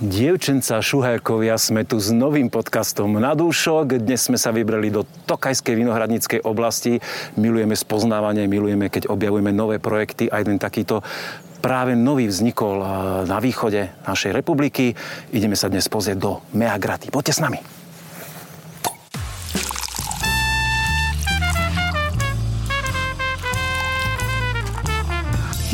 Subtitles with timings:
[0.00, 4.00] Dievčenca Šuhajkovia, sme tu s novým podcastom na dúšok.
[4.00, 6.96] Dnes sme sa vybrali do Tokajskej vinohradníckej oblasti.
[7.36, 10.32] Milujeme spoznávanie, milujeme, keď objavujeme nové projekty.
[10.32, 11.04] A jeden takýto
[11.60, 12.80] práve nový vznikol
[13.28, 14.96] na východe našej republiky.
[15.36, 17.12] Ideme sa dnes pozrieť do Meagraty.
[17.12, 17.60] Poďte s nami.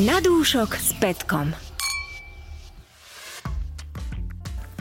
[0.03, 1.66] Na dúšok s Petkom.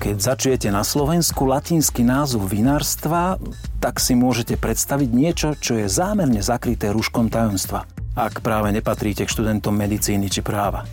[0.06, 3.42] Keď začujete na Slovensku latinský názov vinárstva,
[3.82, 9.34] tak si môžete predstaviť niečo, čo je zámerne zakryté rúškom tajomstva, ak práve nepatríte k
[9.34, 10.86] študentom medicíny či práva.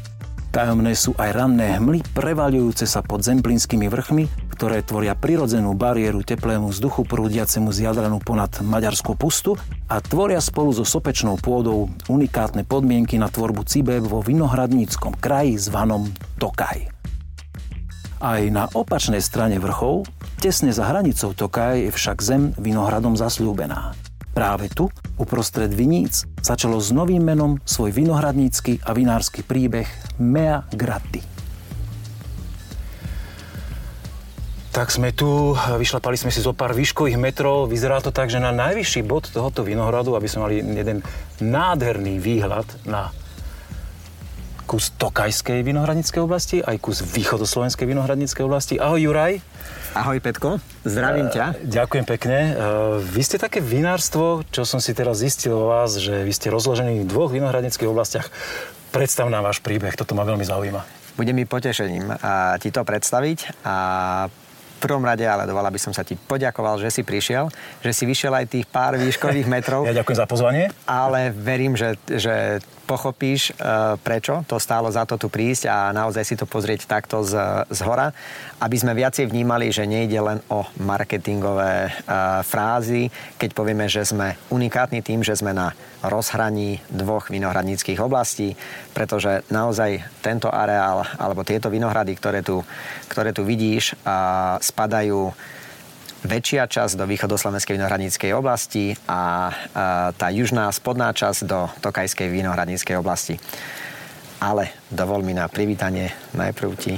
[0.48, 4.24] Tajomné sú aj ranné hmly, prevaľujúce sa pod zemplínskymi vrchmi,
[4.56, 9.60] ktoré tvoria prirodzenú bariéru teplému vzduchu prúdiacemu z Jadranu ponad Maďarskú pustu
[9.92, 16.08] a tvoria spolu so sopečnou pôdou unikátne podmienky na tvorbu cibeb vo vinohradníckom kraji zvanom
[16.40, 17.01] Tokaj.
[18.22, 20.06] Aj na opačnej strane vrchov,
[20.38, 23.98] tesne za hranicou Tokaj, je však zem vinohradom zasľúbená.
[24.30, 29.90] Práve tu, uprostred viníc, začalo s novým menom svoj vinohradnícky a vinársky príbeh
[30.22, 31.18] Mea Gratti.
[34.70, 37.66] Tak sme tu, vyšlapali sme si zo pár výškových metrov.
[37.66, 41.02] Vyzerá to tak, že na najvyšší bod tohoto vinohradu, aby sme mali jeden
[41.42, 43.10] nádherný výhľad na
[44.72, 48.80] kus Tokajskej vinohradníckej oblasti, aj kus východoslovenskej vinohradníckej oblasti.
[48.80, 49.44] Ahoj Juraj.
[49.92, 51.60] Ahoj Petko, zdravím ťa.
[51.60, 52.56] Uh, ďakujem pekne.
[52.56, 56.48] Uh, vy ste také vinárstvo, čo som si teraz zistil o vás, že vy ste
[56.48, 58.32] rozložení v dvoch vinohradníckých oblastiach.
[58.96, 60.80] Predstav nám váš príbeh, toto ma veľmi zaujíma.
[61.20, 62.08] Bude mi potešením
[62.56, 63.76] ti to predstaviť a
[64.82, 67.46] prvom rade, ale dovolila by som sa ti poďakoval, že si prišiel,
[67.86, 69.86] že si vyšiel aj tých pár výškových metrov.
[69.86, 70.74] Ja ďakujem za pozvanie.
[70.90, 72.58] Ale verím, že, že
[72.92, 73.52] pochopíš, e,
[74.04, 77.80] prečo to stálo za to tu prísť a naozaj si to pozrieť takto z, z
[77.88, 78.12] hora,
[78.60, 81.90] aby sme viacej vnímali, že nejde len o marketingové e,
[82.44, 83.08] frázy,
[83.40, 85.72] keď povieme, že sme unikátni tým, že sme na
[86.04, 88.52] rozhraní dvoch vinohradníckých oblastí,
[88.92, 92.60] pretože naozaj tento areál alebo tieto vinohrady, ktoré tu,
[93.06, 93.94] ktoré tu vidíš,
[94.58, 95.30] spadajú
[96.22, 99.50] väčšia časť do východoslovenskej vinohradníckej oblasti a
[100.14, 103.36] tá južná spodná časť do Tokajskej vinohradníckej oblasti.
[104.42, 106.94] Ale dovol mi na privítanie najprv ti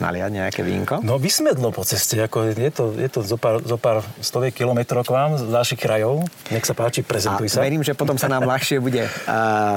[0.00, 1.04] naliať nejaké vínko?
[1.04, 5.04] No vysmedlo po ceste, ako je to, je to zo, pár, zo pár stoviek kilometrov
[5.04, 6.24] k vám z našich krajov.
[6.48, 7.64] Nech sa páči, prezentuj a sa.
[7.64, 9.76] verím, že potom sa nám ľahšie bude uh,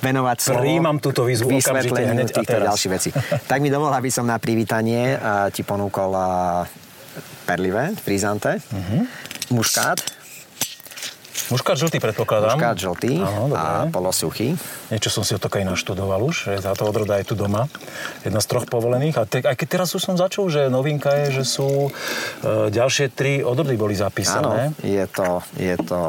[0.00, 3.12] venovať slovo Príjmam túto výzvu vysvetleniu týchto ďalších vecí.
[3.44, 6.85] Tak mi dovol, aby som na privítanie uh, ti ponúkol uh,
[7.46, 9.06] perlivé, frizante, uh-huh.
[9.50, 9.98] muškát.
[11.46, 12.58] Muškát žltý predpokladám.
[12.58, 14.58] Muškát žltý Áno, a polosuchý.
[14.90, 17.70] Niečo som si o to aj naštudoval už, že táto odroda je tu doma.
[18.26, 19.14] Jedna z troch povolených.
[19.14, 21.90] A te, aj keď teraz už som začul, že novinka je, že sú e,
[22.74, 24.74] ďalšie tri odrody boli zapísané.
[24.74, 26.00] Áno, je to, je to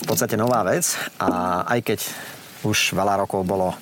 [0.00, 0.96] v podstate nová vec.
[1.20, 2.00] A aj keď
[2.64, 3.76] už veľa rokov bolo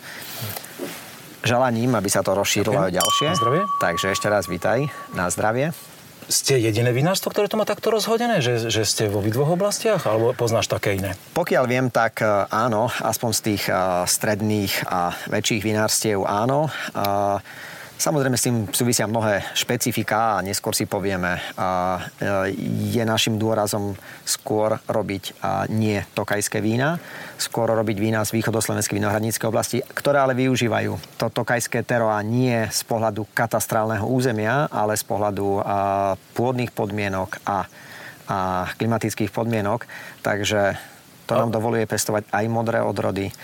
[1.49, 3.27] želaním, aby sa to rozšírilo aj ďalšie.
[3.33, 3.63] Na zdravie.
[3.81, 4.93] Takže ešte raz vítaj.
[5.17, 5.73] Na zdravie
[6.29, 8.45] ste jediné vinárstvo, ktoré to má takto rozhodené?
[8.45, 10.05] Že, že ste vo dvoch oblastiach?
[10.05, 11.17] Alebo poznáš také iné?
[11.33, 12.93] Pokiaľ viem, tak e, áno.
[13.01, 16.69] Aspoň z tých uh, stredných a väčších vinárstiev áno.
[17.99, 21.43] Samozrejme s tým súvisia mnohé špecifika a neskôr si povieme.
[21.59, 21.99] A
[22.95, 25.35] je našim dôrazom skôr robiť
[25.75, 27.03] nie tokajské vína,
[27.43, 32.87] skôr robiť vína z východoslovenskej vinohradníckej oblasti, ktoré ale využívajú to tokajské teroa nie z
[32.87, 35.59] pohľadu katastrálneho územia, ale z pohľadu
[36.39, 37.67] pôdnych podmienok a,
[38.31, 38.39] a
[38.79, 39.91] klimatických podmienok.
[40.23, 40.79] Takže
[41.27, 43.35] to nám dovoluje pestovať aj modré odrody,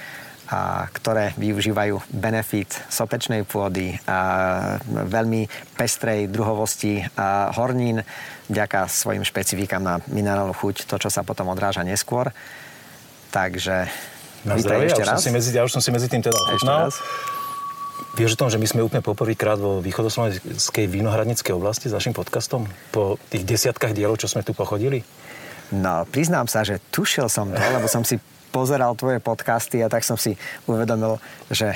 [0.50, 8.05] a, ktoré využívajú benefit sopečnej pôdy, a veľmi pestrej druhovosti a hornín,
[8.49, 12.28] vďaka svojim špecifikám na minerálnu chuť, to, čo sa potom odráža neskôr.
[13.32, 13.88] Takže
[14.44, 15.19] na zdravie, ešte raz.
[15.19, 16.93] Som si medzi, ja už som si medzi tým teda ochutnal.
[18.15, 22.69] Vieš o tom, že my sme úplne poprvýkrát vo východoslovenskej vinohradníckej oblasti s našim podcastom?
[22.94, 25.02] Po tých desiatkách dielov, čo sme tu pochodili?
[25.75, 28.20] No, priznám sa, že tušil som to, lebo som si
[28.54, 30.38] pozeral tvoje podcasty a tak som si
[30.70, 31.18] uvedomil,
[31.50, 31.74] že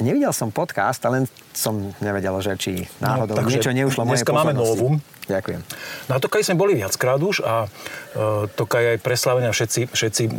[0.00, 2.72] nevidel som podcast, ale len som nevedel, že či
[3.04, 5.60] náhodou no, niečo neušlo mojej máme novú, Ďakujem.
[6.12, 7.68] Na Tokaj sme boli viackrát už a e,
[8.52, 10.30] Tokaj aj preslavená všetci, všetci e,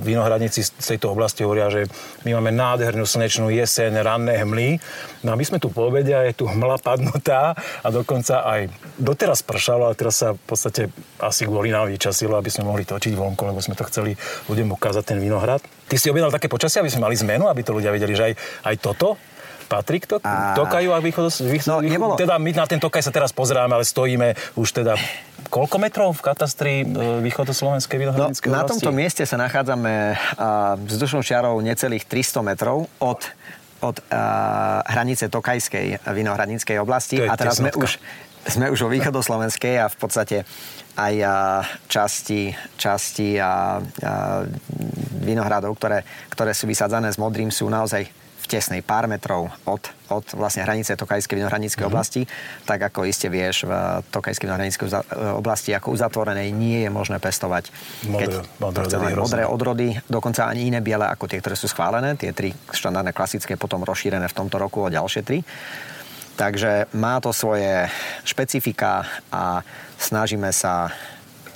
[0.00, 1.84] vinohradníci z tejto oblasti hovoria, že
[2.24, 4.80] my máme nádhernú slnečnú jeseň, ranné hmly.
[5.20, 7.52] No a my sme tu po obede a je tu hmla padnutá
[7.84, 10.88] a dokonca aj doteraz pršalo, ale teraz sa v podstate
[11.20, 14.16] asi kvôli nám vyčasilo, aby sme mohli točiť vonku, lebo sme to chceli
[14.48, 15.60] ľuďom ukázať ten vinohrad.
[15.60, 18.34] Ty si objednal také počasie, aby sme mali zmenu, aby to ľudia vedeli, že aj,
[18.72, 19.20] aj toto
[19.70, 20.58] Patrí to, a...
[20.58, 22.18] Tokaju a východu, východu, no, nebolo...
[22.18, 24.98] teda my na ten Tokaj sa teraz pozeráme, ale stojíme už teda
[25.46, 26.84] koľko metrov v katastri e,
[27.22, 30.18] východoslovenskej vinohradníckej no, Na tomto mieste sa nachádzame
[30.90, 33.22] vzdušnou čiarou necelých 300 metrov od
[33.80, 37.16] od uh, hranice Tokajskej vinohradníckej oblasti.
[37.24, 37.96] A teraz sme už,
[38.44, 40.36] sme už vo východoslovenskej a v podstate
[41.00, 41.14] aj
[41.88, 44.12] časti, časti a, a
[45.24, 48.04] vinohradov, ktoré, ktoré sú vysádzané s modrým, sú naozaj
[48.50, 51.94] tesnej pár metrov od, od vlastne hranice Tokajskej vinohradníckej mm-hmm.
[51.94, 52.26] oblasti.
[52.66, 54.86] Tak ako iste vieš, v Tokajskej vinohradníckej
[55.38, 57.70] oblasti ako uzatvorenej nie je možné pestovať
[58.10, 62.18] modré, modré, modré, modré odrody, dokonca ani iné biele ako tie, ktoré sú schválené.
[62.18, 65.46] Tie tri štandardné klasické potom rozšírené v tomto roku o ďalšie tri.
[66.34, 67.86] Takže má to svoje
[68.24, 69.60] špecifika a
[70.00, 70.88] snažíme sa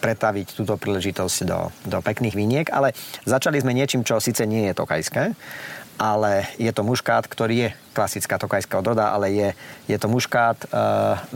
[0.05, 2.93] pretaviť túto príležitosť do, do pekných viniek, ale
[3.25, 5.33] začali sme niečím, čo síce nie je tokajské,
[5.99, 9.49] ale je to muškát, ktorý je klasická tokajská odroda, ale je,
[9.87, 10.67] je to muškát e,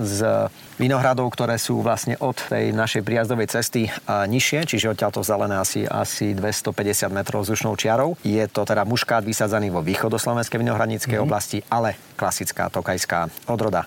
[0.03, 5.63] z vinohradov, ktoré sú vlastne od tej našej prijazdovej cesty e, nižšie, čiže odtiaľto zelené
[5.63, 8.19] asi, asi 250 metrov vzdušnou čiarou.
[8.27, 11.29] Je to teda muškát vysadzaný vo východoslovenskej vinohradníckej mm-hmm.
[11.31, 13.87] oblasti, ale klasická tokajská odroda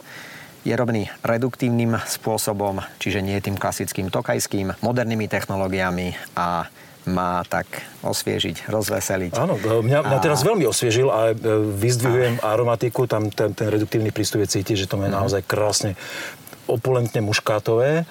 [0.62, 6.69] je robený reduktívnym spôsobom, čiže nie tým klasickým tokajským, modernými technológiami a
[7.09, 7.65] má tak
[8.06, 9.33] osviežiť, rozveseliť.
[9.33, 11.36] Áno, e, mňa, mňa teraz veľmi osviežil a e,
[11.81, 12.53] vyzdvihujem a...
[12.53, 15.18] aromatiku, tam ten, ten reduktívny prístup je cítiť, že to je mm.
[15.18, 15.98] naozaj krásne
[16.69, 18.06] opulentne muškátové.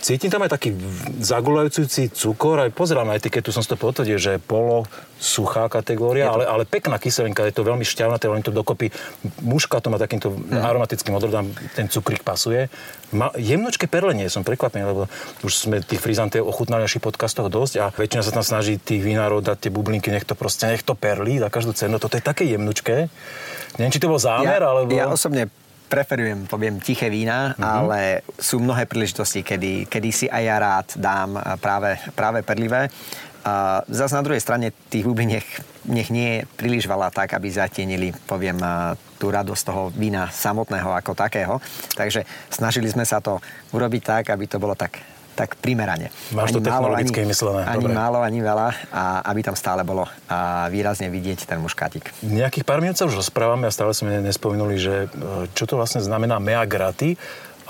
[0.00, 0.72] Cítim tam aj taký
[1.20, 4.88] zagulajúci cukor, aj pozerám na etiketu, som si to potvrdil, že je polo
[5.20, 6.40] suchá kategória, to...
[6.40, 8.88] ale, ale pekná kyselinka, je to veľmi šťavnaté, len to dokopy
[9.44, 10.56] muškatom a takýmto mm.
[10.56, 12.72] aromatickým odrodám ten cukrík pasuje.
[13.12, 15.12] Ma, jemnočké perlenie, som prekvapený, lebo
[15.44, 19.44] už sme tých frizantov ochutnali našich podcastoch dosť a väčšina sa tam snaží tých vinárov
[19.44, 22.00] dať tie bublinky, nech to proste, nech to perlí za každú cenu.
[22.00, 23.12] Toto je také jemnučké.
[23.76, 24.90] Neviem, či to bol zámer, ja, alebo...
[24.96, 25.52] Ja osobne
[25.90, 27.66] preferujem, poviem, tiché vína, mm-hmm.
[27.66, 32.86] ale sú mnohé príležitosti, kedy, kedy si aj ja rád dám práve, práve perlivé.
[33.40, 35.48] A zase na druhej strane tých nech,
[35.88, 38.60] nech nie je príliš veľa tak, aby zatienili, poviem,
[39.18, 41.56] tú radosť toho vína samotného ako takého.
[41.96, 42.22] Takže
[42.52, 43.42] snažili sme sa to
[43.74, 45.00] urobiť tak, aby to bolo tak
[45.40, 46.12] tak primerane.
[46.36, 47.60] Máš ani to technologické málo, myslené.
[47.64, 47.96] Ani Dobre.
[47.96, 49.02] málo, ani veľa, a
[49.32, 52.12] aby tam stále bolo a výrazne vidieť ten muškátik.
[52.20, 56.04] Nejakých pár minút sa už rozprávame a stále sme nespomenuli, že e, čo to vlastne
[56.04, 57.16] znamená mea graty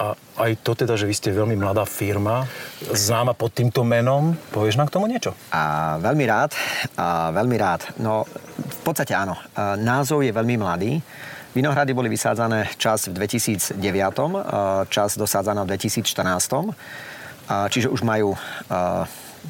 [0.01, 2.49] a aj to teda, že vy ste veľmi mladá firma,
[2.81, 4.33] známa pod týmto menom.
[4.49, 5.37] Povieš nám k tomu niečo?
[5.53, 6.57] A veľmi rád,
[6.97, 7.85] a veľmi rád.
[8.01, 8.25] No,
[8.57, 9.37] v podstate áno.
[9.53, 10.97] A názov je veľmi mladý.
[11.53, 13.77] Vinohrady boli vysádzané čas v 2009,
[14.89, 17.10] čas dosádzaná v 2014.
[17.51, 18.39] Čiže už majú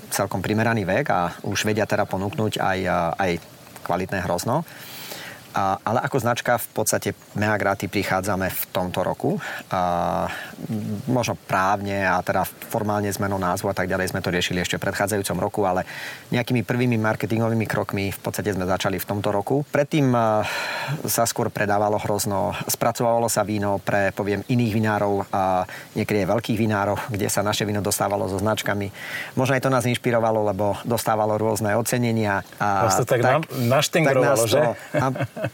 [0.08, 2.78] celkom primeraný vek a už vedia teda ponúknuť aj,
[3.20, 3.30] aj
[3.84, 4.64] kvalitné hrozno.
[5.50, 9.42] A, ale ako značka v podstate Meagraty prichádzame v tomto roku.
[9.70, 10.30] A,
[11.10, 14.86] možno právne a teda formálne zmenou názvu a tak ďalej sme to riešili ešte v
[14.86, 15.82] predchádzajúcom roku, ale
[16.30, 19.66] nejakými prvými marketingovými krokmi v podstate sme začali v tomto roku.
[19.74, 20.46] Predtým a,
[21.10, 25.66] sa skôr predávalo hrozno, spracovalo sa víno pre, poviem, iných vinárov a
[25.98, 28.92] niekedy aj veľkých vinárov, kde sa naše víno dostávalo so značkami.
[29.34, 32.46] Možno aj to nás inšpirovalo, lebo dostávalo rôzne ocenenia.
[32.62, 34.78] A, Vás to tak, tak naštingrovalo, že?
[34.94, 35.06] A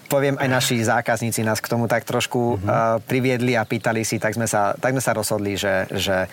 [0.09, 2.63] poviem, aj naši zákazníci nás k tomu tak trošku uh-huh.
[2.63, 6.27] uh, priviedli a pýtali si, tak sme sa, tak sme sa rozhodli, že, že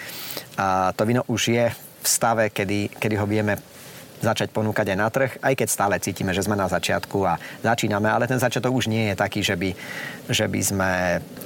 [0.57, 3.55] uh, to víno už je v stave, kedy, kedy ho vieme
[4.23, 8.07] začať ponúkať aj na trh, aj keď stále cítime, že sme na začiatku a začíname,
[8.07, 9.69] ale ten začiatok už nie je taký, že by,
[10.31, 10.89] že by sme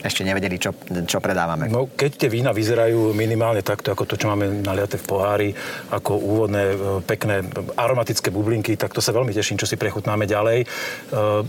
[0.06, 0.78] ešte nevedeli, čo,
[1.10, 1.66] čo predávame.
[1.74, 5.50] No, keď tie vína vyzerajú minimálne takto, ako to, čo máme naliate v pohári,
[5.90, 7.42] ako úvodné, e, pekné,
[7.74, 10.64] aromatické bublinky, tak to sa veľmi teším, čo si prechutnáme ďalej.
[10.64, 10.66] E,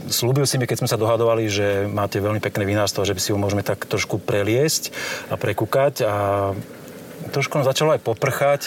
[0.09, 3.31] slúbil si mi, keď sme sa dohadovali, že máte veľmi pekné vinárstvo, že by si
[3.37, 4.91] ho môžeme tak trošku preliesť
[5.29, 6.15] a prekúkať a
[7.29, 8.61] trošku nám začalo aj poprchať.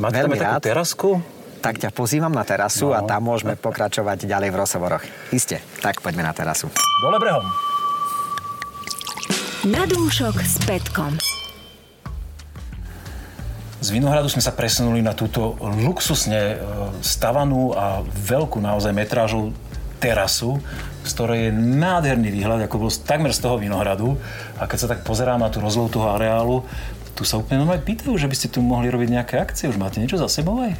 [0.00, 1.10] Máte Veľmi tam aj takú terasku?
[1.62, 2.98] Tak ťa pozývam na terasu no.
[2.98, 5.04] a tam môžeme pokračovať ďalej v rozhovoroch.
[5.30, 6.66] Isté, tak poďme na terasu.
[6.98, 7.46] Dole brehom.
[9.70, 11.22] Na dúšok s Petkom.
[13.82, 16.56] Z Vinohradu sme sa presunuli na túto luxusne e,
[17.02, 19.54] stavanú a veľkú naozaj metrážu
[20.02, 20.58] terasu,
[21.02, 24.18] z ktorej je nádherný výhľad, ako bol takmer z toho Vinohradu.
[24.58, 26.62] A keď sa tak pozerám na tú rozlohu toho areálu,
[27.12, 29.68] tu sa úplne normálne pýtajú, že by ste tu mohli robiť nejaké akcie.
[29.68, 30.72] Už máte niečo za sebou aj?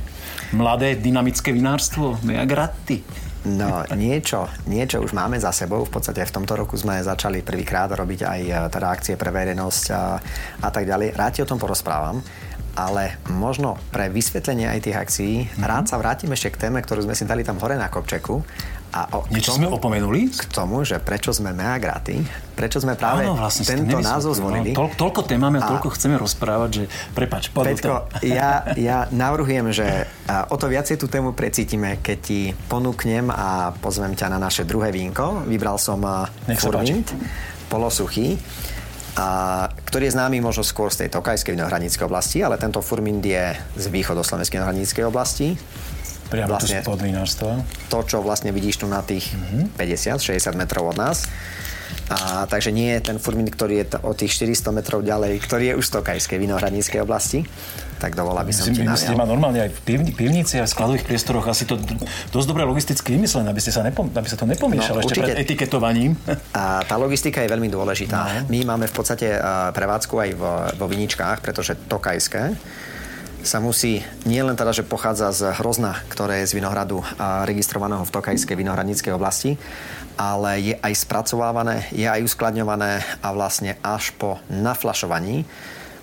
[0.56, 3.04] Mladé, dynamické vinárstvo, Meagratti.
[3.42, 5.82] No, niečo, niečo už máme za sebou.
[5.82, 9.84] V podstate v tomto roku sme začali prvýkrát robiť aj e, teda akcie pre verejnosť
[9.90, 10.02] a,
[10.62, 11.18] a tak ďalej.
[11.18, 12.22] Rád ti o tom porozprávam
[12.76, 15.64] ale možno pre vysvetlenie aj tých akcií mm-hmm.
[15.64, 18.40] rád sa vrátim ešte k téme, ktorú sme si dali tam hore na kopčeku
[18.92, 20.20] A o, Niečo tomu, sme opomenuli?
[20.28, 22.20] K tomu, že prečo sme Meagraty,
[22.52, 24.76] prečo sme práve Áno, vlastne tento názov zvolili.
[24.76, 26.84] No, toľko, toľko tém máme a toľko chceme rozprávať, že
[27.16, 33.32] prepač, Peťko, ja, ja navrhujem, že o to viacej tú tému precítime, keď ti ponúknem
[33.32, 35.48] a pozvem ťa na naše druhé vínko.
[35.48, 36.04] Vybral som
[36.60, 37.16] Furmint,
[37.72, 38.36] polosuchý
[39.12, 43.52] a, ktorý je známy možno skôr z tej Tokajskej vinohradníckej oblasti, ale tento Furmind je
[43.76, 45.56] z východoslovenskej vinohradníckej oblasti.
[46.32, 47.60] Priamo vlastne tu spod vinárstva.
[47.92, 49.76] To, čo vlastne vidíš tu na tých mm-hmm.
[49.76, 51.28] 50-60 metrov od nás.
[52.12, 55.74] A, takže nie je ten Furmin, ktorý je o tých 400 metrov ďalej, ktorý je
[55.80, 57.44] už z Tokajskej vinohradníckej oblasti
[58.02, 61.06] tak dovolá by som ti Ste ma normálne aj v pivni, pivnici a v skladových
[61.06, 61.78] priestoroch asi to
[62.34, 65.30] dosť dobre logisticky vymyslené, aby, ste sa nepom, aby sa to nepomýšalo no, ešte určite.
[65.30, 66.18] pred etiketovaním.
[66.50, 68.42] A tá logistika je veľmi dôležitá.
[68.42, 68.50] No.
[68.50, 69.38] My máme v podstate
[69.70, 72.58] prevádzku aj vo, vo viničkách, pretože tokajské
[73.42, 77.02] sa musí nielen teda, že pochádza z hrozna, ktoré je z vinohradu
[77.46, 79.58] registrovaného v Tokajskej vinohradníckej oblasti,
[80.14, 85.42] ale je aj spracovávané, je aj uskladňované a vlastne až po naflašovaní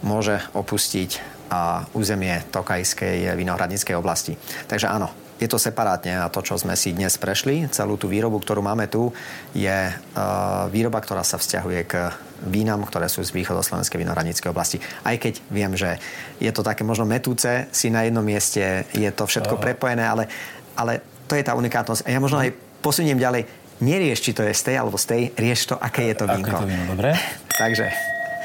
[0.03, 4.37] môže opustiť a územie Tokajskej vinohradníckej oblasti.
[4.69, 8.43] Takže áno, je to separátne a to, čo sme si dnes prešli, celú tú výrobu,
[8.43, 9.15] ktorú máme tu,
[9.55, 11.93] je uh, výroba, ktorá sa vzťahuje k
[12.39, 14.79] vínam, ktoré sú z východoslovenskej vinohradníckej oblasti.
[15.03, 15.99] Aj keď viem, že
[16.39, 19.61] je to také možno metúce, si na jednom mieste, je to všetko uh.
[19.63, 20.27] prepojené, ale,
[20.75, 22.03] ale to je tá unikátnosť.
[22.07, 22.51] A ja možno aj
[22.83, 23.47] posuniem ďalej,
[23.79, 26.51] nerieš, či to je z tej alebo z tej, rieš to, aké je to vínko.
[26.51, 27.09] Aké je to víno, dobre.
[27.63, 27.87] Takže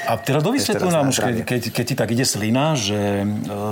[0.05, 3.27] a teda dovysvetľuj nám už, keď, keď, keď ti tak ide slina, že e,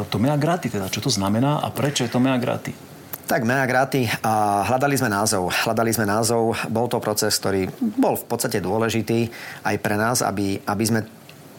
[0.08, 2.72] to mea graty, teda čo to znamená a prečo je to mea graty?
[3.22, 3.46] Tak
[4.20, 5.48] a hľadali sme názov.
[5.64, 9.30] Hľadali sme názov, bol to proces, ktorý bol v podstate dôležitý
[9.64, 11.00] aj pre nás, aby, aby sme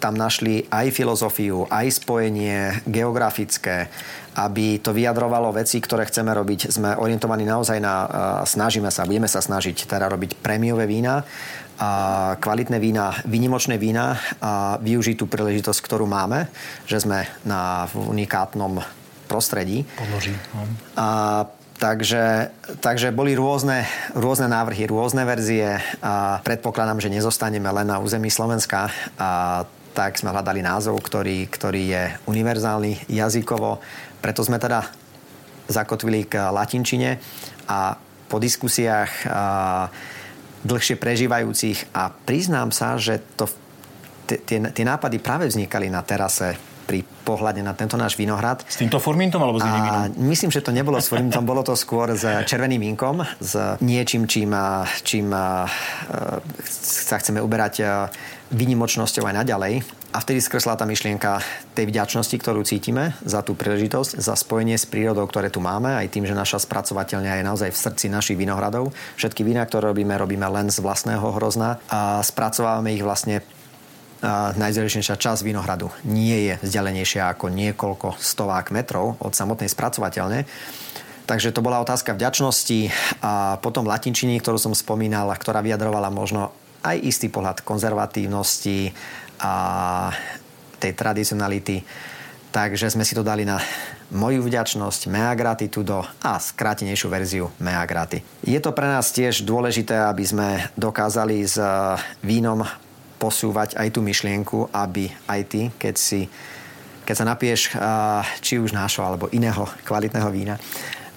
[0.04, 3.88] tam našli aj filozofiu, aj spojenie geografické,
[4.36, 6.68] aby to vyjadrovalo veci, ktoré chceme robiť.
[6.68, 7.96] Sme orientovaní naozaj na,
[8.44, 11.24] snažíme sa, budeme sa snažiť teda robiť prémiové vína,
[11.80, 16.46] a kvalitné vína, vynimočné vína a využiť tú príležitosť, ktorú máme,
[16.86, 19.03] že sme na unikátnom
[19.34, 19.82] prostredí.
[19.98, 20.38] Podloží.
[20.54, 20.62] No.
[20.94, 21.08] A
[21.74, 23.84] Takže, takže boli rôzne,
[24.16, 28.88] rôzne návrhy, rôzne verzie a predpokladám, že nezostaneme len na území Slovenska.
[29.20, 33.84] A tak sme hľadali názov, ktorý, ktorý je univerzálny jazykovo.
[34.24, 34.88] Preto sme teda
[35.68, 37.20] zakotvili k latinčine
[37.68, 38.00] a
[38.32, 39.92] po diskusiách a,
[40.64, 43.52] dlhšie prežívajúcich a priznám sa, že to,
[44.24, 48.68] tie, tie nápady práve vznikali na terase pri pohľade na tento náš vinohrad.
[48.68, 50.04] S týmto formintom alebo s iným vínom?
[50.28, 54.52] Myslím, že to nebolo s formintom, bolo to skôr s červeným vínkom, s niečím, čím,
[55.08, 55.32] čím
[56.68, 57.84] sa chceme uberať
[58.54, 59.74] výnimočnosťou aj naďalej.
[60.14, 61.42] A vtedy skresla tá myšlienka
[61.74, 66.14] tej vďačnosti, ktorú cítime za tú príležitosť, za spojenie s prírodou, ktoré tu máme, aj
[66.14, 68.94] tým, že naša spracovateľňa je naozaj v srdci našich vinohradov.
[69.18, 73.42] Všetky vína, ktoré robíme, robíme len z vlastného hrozna a spracovávame ich vlastne
[74.56, 80.48] najzrejšejšia časť vinohradu nie je vzdialenejšia ako niekoľko stovák metrov od samotnej spracovateľne.
[81.24, 82.92] Takže to bola otázka vďačnosti
[83.24, 86.52] a potom latinčiny, ktorú som spomínal, ktorá vyjadrovala možno
[86.84, 88.92] aj istý pohľad konzervatívnosti
[89.40, 89.54] a
[90.84, 91.84] tej tradicionality.
[92.52, 93.58] Takže sme si to dali na
[94.14, 98.22] moju vďačnosť, mea gratitudo a skrátenejšiu verziu mea grati.
[98.46, 101.58] Je to pre nás tiež dôležité, aby sme dokázali s
[102.22, 102.62] vínom
[103.24, 106.28] posúvať aj tú myšlienku, aby aj ty, keď si
[107.04, 107.62] keď sa napieš
[108.40, 110.56] či už nášho alebo iného kvalitného vína,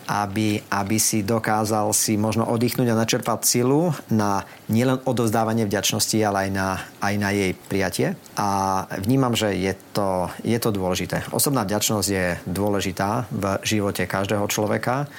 [0.07, 6.47] aby, aby si dokázal si možno oddychnúť a načerpať silu na nielen odovzdávanie vďačnosti, ale
[6.47, 6.69] aj na,
[7.03, 8.09] aj na jej prijatie.
[8.39, 11.27] A vnímam, že je to, je to dôležité.
[11.35, 15.11] Osobná vďačnosť je dôležitá v živote každého človeka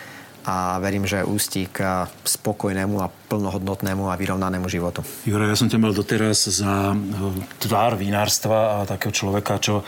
[0.48, 5.04] a verím, že ústí k spokojnému a plnohodnotnému a vyrovnanému životu.
[5.28, 7.00] Jura, ja som ťa mal doteraz za eh,
[7.60, 9.84] tvár vinárstva a takého človeka, čo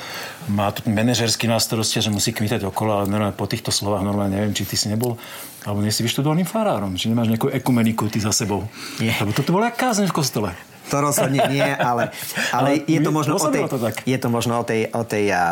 [0.52, 4.36] má tu manažerský na starosti, že musí kmitať okolo, ale normálne po týchto slovách normálne
[4.36, 5.16] neviem, či ty si nebol
[5.64, 8.68] alebo nie si vyštudovaným farárom, či nemáš nejakú ekumeniku ty za sebou.
[9.04, 9.16] Nie.
[9.20, 10.50] Lebo toto bolo jak kázeň v kostole.
[10.90, 12.10] To rozhodne nie, ale,
[12.56, 15.32] ale, ale je, to možno o tej, to je to možno o tej, o tej
[15.32, 15.46] a, a,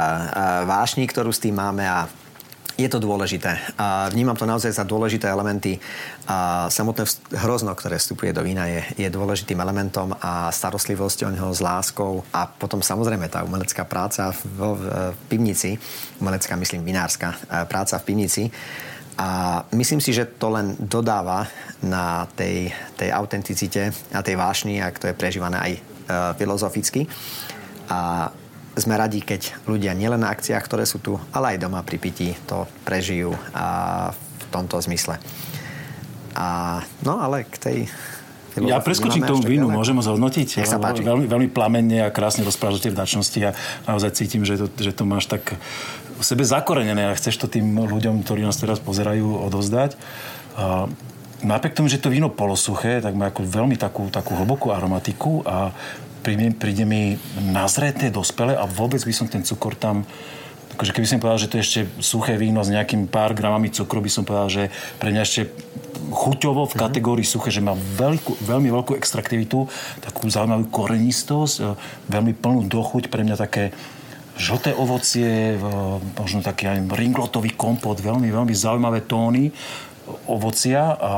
[0.66, 2.08] vášni, ktorú s tým máme a
[2.78, 3.58] je to dôležité.
[3.76, 5.82] A vnímam to naozaj za dôležité elementy.
[6.30, 7.10] A samotné
[7.42, 12.22] hrozno, ktoré vstupuje do vína, je, je dôležitým elementom a starostlivosť o neho s láskou.
[12.30, 14.82] A potom samozrejme tá umelecká práca v, v,
[15.12, 15.74] v pivnici,
[16.22, 17.34] umelecká, myslím, vinárska
[17.66, 18.44] práca v pivnici,
[19.18, 21.50] a myslím si, že to len dodáva
[21.82, 25.80] na tej, tej autenticite a tej vášni, ak to je prežívané aj e,
[26.38, 27.10] filozoficky.
[27.90, 28.30] A
[28.78, 32.38] sme radi, keď ľudia nielen na akciách, ktoré sú tu, ale aj doma pri pití
[32.46, 35.18] to prežijú a v tomto zmysle.
[36.38, 37.78] A, no ale k tej
[38.58, 40.58] ja preskočím k tomu vínu, môžem ho zhodnotiť?
[40.58, 41.06] Nech sa páči.
[41.06, 43.54] Veľmi, veľmi plamenne a krásne tej vdačnosti a
[43.86, 45.54] naozaj cítim, že to, že to máš tak
[46.18, 49.94] v sebe zakorenené a chceš to tým ľuďom, ktorí nás teraz pozerajú, odovzdať.
[50.58, 50.90] A
[51.46, 55.70] napriek tomu, že to víno polosuché, tak má ako veľmi takú, takú hlbokú aromatiku a
[56.28, 60.04] príde, príde mi nazreté, dospele a vôbec by som ten cukor tam
[60.76, 63.98] akože keby som povedal, že to je ešte suché víno s nejakým pár gramami cukru,
[63.98, 64.64] by som povedal, že
[65.02, 65.50] pre mňa ešte
[66.14, 66.82] chuťovo v mhm.
[66.86, 69.66] kategórii suché, že má veľkú, veľmi veľkú extraktivitu,
[70.06, 71.64] takú zaujímavú korenistosť, e,
[72.14, 73.74] veľmi plnú dochuť, pre mňa také
[74.38, 75.58] žlté ovocie,
[76.14, 79.50] možno taký aj ringlotový kompot, veľmi, veľmi zaujímavé tóny
[80.30, 81.14] ovocia a,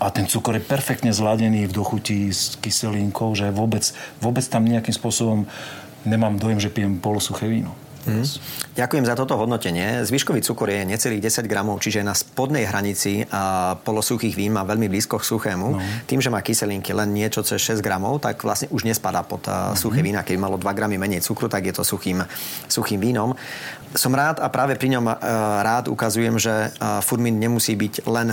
[0.00, 3.84] a ten cukor je perfektne zladený v dochutí s kyselinkou, že vôbec,
[4.18, 5.44] vôbec tam nejakým spôsobom
[6.08, 7.76] nemám dojem, že pijem polosuché víno.
[8.08, 8.24] Mm.
[8.80, 10.00] Ďakujem za toto hodnotenie.
[10.08, 14.88] Zvyškový cukor je necelých 10 gramov, čiže na spodnej hranici a polosuchých vín má veľmi
[14.88, 15.68] blízko k suchému.
[15.76, 15.84] No.
[16.08, 19.76] Tým, že má kyselinky len niečo cez 6 gramov, tak vlastne už nespadá pod mm.
[19.76, 20.24] suché vína.
[20.24, 22.24] Keď malo 2 gramy menej cukru, tak je to suchým,
[22.72, 23.36] suchým vínom.
[23.92, 25.04] Som rád a práve pri ňom
[25.60, 26.72] rád ukazujem, že
[27.04, 28.32] furmín nemusí byť len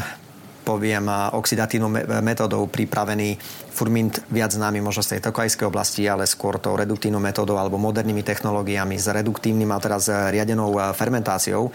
[0.67, 1.87] poviem, oxidatívnou
[2.19, 3.39] metódou pripravený
[3.71, 8.19] furmint viac známy možno z tej tokajskej oblasti, ale skôr tou reduktívnou metódou alebo modernými
[8.27, 11.71] technológiami s reduktívnym a teraz riadenou fermentáciou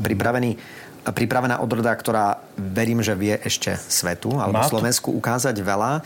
[0.00, 0.56] pripravený
[1.00, 6.04] pripravená odroda, ktorá verím, že vie ešte svetu alebo Slovensku ukázať veľa.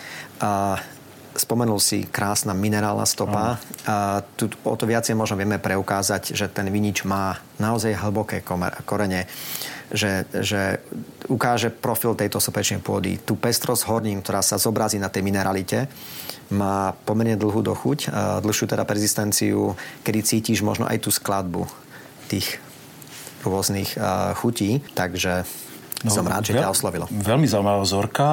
[1.35, 3.59] Spomenul si krásna minerálna stopa.
[3.91, 8.47] A tu o to viacej možno vieme preukázať, že ten vinič má naozaj hlboké
[8.87, 9.27] korene
[9.93, 10.81] že, že
[11.29, 13.21] ukáže profil tejto sopečnej pôdy.
[13.21, 15.91] Tú pestrosť hornín, ktorá sa zobrazí na tej mineralite,
[16.53, 18.13] má pomerne dlhú dochuť,
[18.45, 19.73] dlhšiu teda persistenciu,
[20.05, 21.65] kedy cítiš možno aj tú skladbu
[22.29, 22.61] tých
[23.45, 23.97] rôznych
[24.41, 24.85] chutí.
[24.93, 25.45] Takže
[26.05, 27.05] No, som rád, že veľ, ťa oslovilo.
[27.09, 28.27] Veľmi zaujímavá vzorka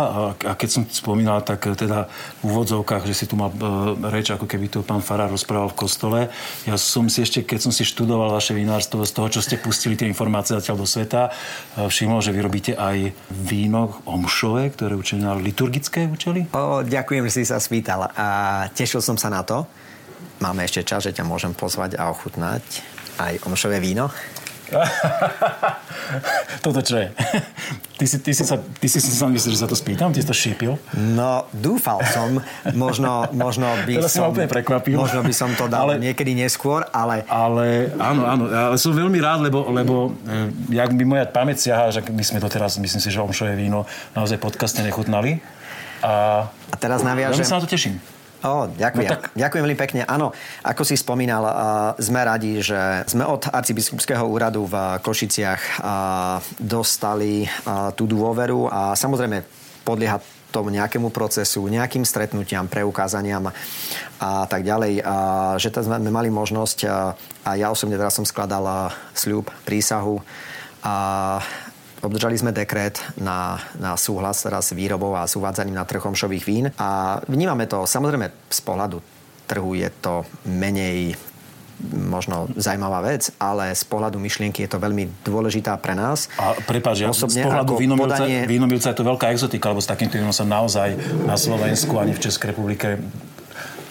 [0.44, 2.12] a, keď som spomínal, tak teda
[2.44, 5.80] v úvodzovkách, že si tu mal e, reč, ako keby to pán Farár rozprával v
[5.80, 6.20] kostole.
[6.67, 9.95] Ja som si ešte, keď som si študoval vaše vinárstvo z toho, čo ste pustili
[9.95, 11.32] tie informácie zatiaľ do sveta,
[11.80, 16.52] e, všimol, že vyrobíte aj víno omšové, ktoré učili na liturgické účely?
[16.52, 18.28] O, ďakujem, že si sa spýtal a
[18.76, 19.63] tešil som sa na to.
[20.43, 22.63] Máme ešte čas, že ťa môžem pozvať a ochutnať
[23.22, 24.12] aj omšové víno.
[26.65, 27.07] Toto čo je?
[28.01, 30.10] Ty si, ty si, sa, ty si si sa myslíš, že sa to spýtam?
[30.10, 30.73] Ty si to šípil?
[30.97, 32.41] No, dúfal som.
[32.73, 34.34] Možno, možno by Teraz som...
[34.34, 34.97] úplne prekvapil.
[34.97, 37.21] Možno by som to dal ale, niekedy neskôr, ale...
[37.29, 38.43] Ale áno, áno.
[38.49, 42.41] Ale som veľmi rád, lebo, lebo e, jak by moja pamäť siaha, že my sme
[42.41, 43.86] to teraz, myslím si, že omšové víno
[44.17, 45.38] naozaj podcaste nechutnali.
[46.01, 47.45] A, a teraz naviažem...
[47.45, 48.01] Ja sa na to teším.
[48.41, 49.06] Oh, ďakujem.
[49.06, 49.21] No tak...
[49.38, 50.01] Ďakujem veľmi pekne.
[50.10, 50.34] Áno,
[50.65, 51.45] ako si spomínal,
[52.01, 55.82] sme radi, že sme od arcibiskupského úradu v Košiciach
[56.58, 57.45] dostali
[57.93, 59.45] tú dôveru a samozrejme
[59.86, 60.17] podlieha
[60.51, 63.56] tomu nejakému procesu, nejakým stretnutiam, preukázaniam
[64.19, 64.99] a tak ďalej.
[64.99, 65.15] A
[65.56, 66.80] že tam sme mali možnosť,
[67.45, 70.19] a ja osobne teraz som skladal sľub, prísahu
[70.84, 71.39] a
[72.02, 76.44] Obdržali sme dekret na, na súhlas teraz s výrobou a s uvádzaním na trh omšových
[76.50, 78.98] vín a vnímame to samozrejme z pohľadu
[79.46, 81.14] trhu je to menej
[81.90, 86.30] možno zaujímavá vec, ale z pohľadu myšlienky je to veľmi dôležitá pre nás.
[86.38, 88.46] A prepáč, ja, z pohľadu vínomilca, podanie...
[88.46, 90.94] vínomilca je to veľká exotika, lebo s takýmto vínom sa naozaj
[91.26, 93.02] na Slovensku ani v Českej republike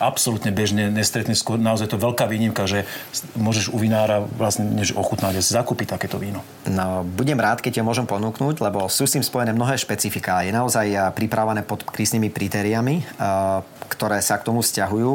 [0.00, 1.60] absolútne bežne nestretne skôr.
[1.60, 2.88] Naozaj to veľká výnimka, že
[3.36, 6.40] môžeš u vinára vlastne než ochutnať a zakúpiť takéto víno.
[6.64, 10.42] No, budem rád, keď ťa môžem ponúknuť, lebo sú s tým spojené mnohé špecifika.
[10.42, 13.04] Je naozaj eh, pripravené pod prísnymi kritériami, eh,
[13.92, 15.12] ktoré sa k tomu vzťahujú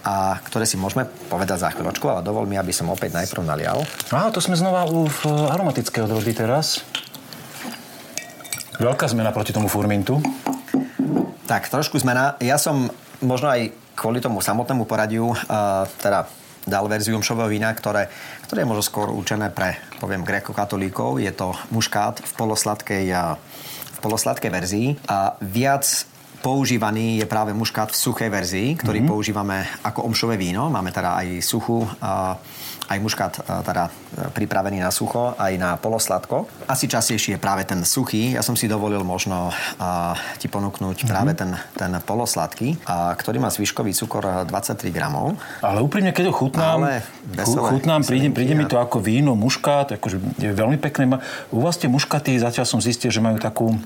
[0.00, 3.84] a ktoré si môžeme povedať za chvíľočku, ale dovol mi, aby som opäť najprv nalial.
[4.08, 6.80] Á, to sme znova u aromatického odrody teraz.
[8.80, 10.24] Veľká zmena proti tomu furmintu.
[11.44, 12.40] Tak, trošku zmena.
[12.40, 12.88] Ja som
[13.20, 15.36] možno aj kvôli tomu samotnému poradiu
[16.00, 16.24] teda
[16.64, 18.08] dal verziu mšového vína, ktoré,
[18.48, 21.20] ktoré je možno skôr určené pre, poviem, grekokatolíkov.
[21.20, 23.04] Je to muškát v polosladkej,
[23.92, 24.88] v polosladkej verzii.
[25.08, 25.84] A viac
[26.40, 29.12] používaný je práve muškát v suchej verzii, ktorý mm-hmm.
[29.12, 30.72] používame ako omšové víno.
[30.72, 31.84] Máme teda aj suchú
[32.90, 33.90] aj muškát e, teda e,
[34.34, 36.50] pripravený na sucho, aj na polosladko.
[36.66, 38.34] Asi častejšie je práve ten suchý.
[38.34, 41.10] Ja som si dovolil možno uh, ti ponúknuť mm-hmm.
[41.10, 45.38] práve ten, ten polosladký, uh, ktorý má zvyškový cukor 23 gramov.
[45.62, 49.94] Ale úprimne, keď ho chutnám, Ale veselé, chutnám príde, príde mi to ako víno, muškát,
[49.98, 51.06] akože je veľmi pekné.
[51.54, 53.78] U vás tie muškaty, zatiaľ som zistil, že majú takú,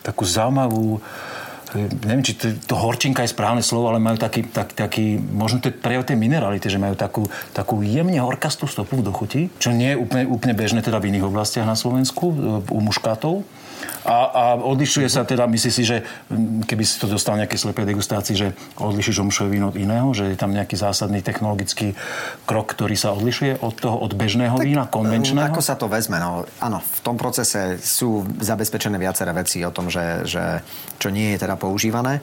[0.00, 1.04] takú zaujímavú
[1.74, 5.72] neviem, či to, to horčinka je správne slovo, ale majú taký, tak, taký možno to
[5.72, 9.94] je prejav tej minerality, že majú takú, takú jemne horkastú stopu v dochuti, čo nie
[9.94, 12.30] je úplne, úplne bežné teda v iných oblastiach na Slovensku,
[12.70, 13.42] u muškátov.
[14.06, 16.06] A, a odlišuje sa teda, myslíš si, že
[16.66, 20.38] keby si to dostal nejaké slepé degustácii, že odlišíš omšové víno od iného, že je
[20.38, 21.98] tam nejaký zásadný technologický
[22.46, 25.50] krok, ktorý sa odlišuje od toho, od bežného tak, vína, konvenčného?
[25.50, 26.22] Ako sa to vezme?
[26.22, 30.62] No, áno, v tom procese sú zabezpečené viaceré veci o tom, že, že
[31.02, 32.22] čo nie je teda používané.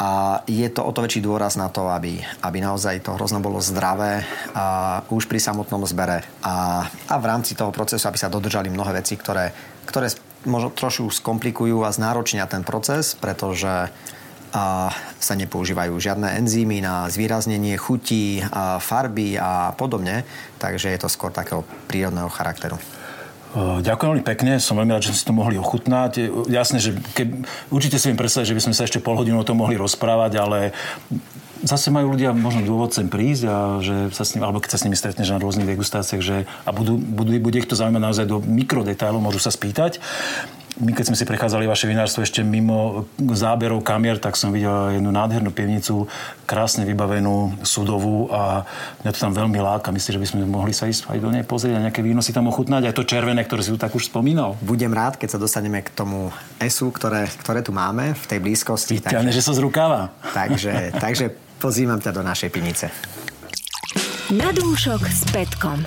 [0.00, 3.60] A je to o to väčší dôraz na to, aby, aby naozaj to hrozno bolo
[3.60, 4.24] zdravé
[4.56, 6.24] a už pri samotnom zbere.
[6.40, 9.52] A, a v rámci toho procesu, aby sa dodržali mnohé veci, ktoré,
[9.84, 10.08] ktoré
[10.44, 13.92] možno trošku skomplikujú a znáročnia ten proces, pretože
[14.54, 20.22] a sa nepoužívajú žiadne enzymy na zvýraznenie chutí, a farby a podobne,
[20.62, 22.78] takže je to skôr takého prírodného charakteru.
[23.54, 26.30] Ďakujem veľmi pekne, som veľmi rád, že si to mohli ochutnať.
[26.46, 29.46] Jasné, že ke, určite si viem predstaviť, že by sme sa ešte pol hodinu o
[29.46, 30.70] tom mohli rozprávať, ale
[31.64, 34.78] zase majú ľudia možno dôvod sem prísť a že sa s ním, alebo keď sa
[34.78, 38.26] s nimi stretneš na rôznych degustáciách, že a budú, budú, bude ich to zaujímať naozaj
[38.28, 39.98] do mikrodetailov, môžu sa spýtať.
[40.74, 45.14] My keď sme si prechádzali vaše vinárstvo ešte mimo záberov kamier, tak som videl jednu
[45.14, 46.10] nádhernú pivnicu,
[46.50, 48.66] krásne vybavenú, sudovú a
[49.06, 49.94] mňa to tam veľmi láka.
[49.94, 52.34] Myslím, že by sme mohli sa ísť aj do nej pozrieť a nejaké víno si
[52.34, 54.58] tam ochutnať, aj to červené, ktoré si tu tak už spomínal.
[54.66, 58.98] Budem rád, keď sa dostaneme k tomu esu, ktoré, ktoré tu máme v tej blízkosti.
[58.98, 60.10] Vyťahne, takže, že sa zrukáva.
[60.34, 62.86] Takže, takže pozývam ťa do našej pinice.
[64.32, 65.84] Na dúšok s Petkom.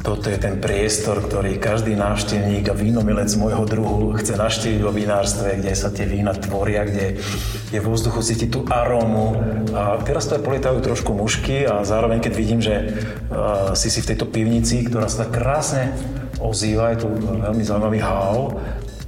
[0.00, 5.60] Toto je ten priestor, ktorý každý návštevník a vínomilec môjho druhu chce naštíviť vo vinárstve,
[5.60, 7.20] kde sa tie vína tvoria, kde
[7.68, 9.36] je v vzduchu cítiť tú arómu.
[9.76, 14.00] A teraz to aj polietajú trošku mušky a zároveň, keď vidím, že uh, si si
[14.00, 15.92] v tejto pivnici, ktorá sa tak krásne
[16.40, 18.56] ozýva, je tu veľmi zaujímavý hál,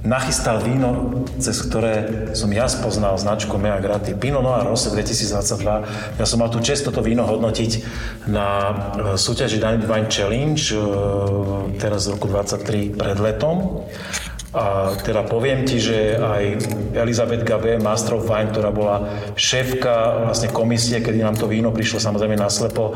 [0.03, 6.19] nachystal víno, cez ktoré som ja spoznal značku Mea Grati Pinot Noir Rosé 2022.
[6.19, 7.71] Ja som mal tu čest toto víno hodnotiť
[8.27, 8.73] na e,
[9.15, 10.77] súťaži Wine Challenge e,
[11.79, 13.87] teraz z roku 23 pred letom.
[14.53, 16.43] A teda poviem ti, že aj
[16.93, 21.97] Elizabeth Gabe, Master of Wine, ktorá bola šéfka vlastne komisie, kedy nám to víno prišlo
[21.97, 22.93] samozrejme naslepo,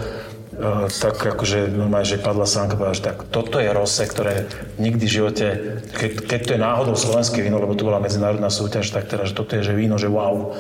[0.58, 4.50] Uh, tak akože normálne, že padla sánka, povedala, že tak toto je rose, ktoré
[4.82, 5.46] nikdy v živote,
[5.94, 9.38] keď, keď to je náhodou slovenské víno, lebo to bola medzinárodná súťaž, tak teda, že
[9.38, 10.58] toto je že víno, že wow.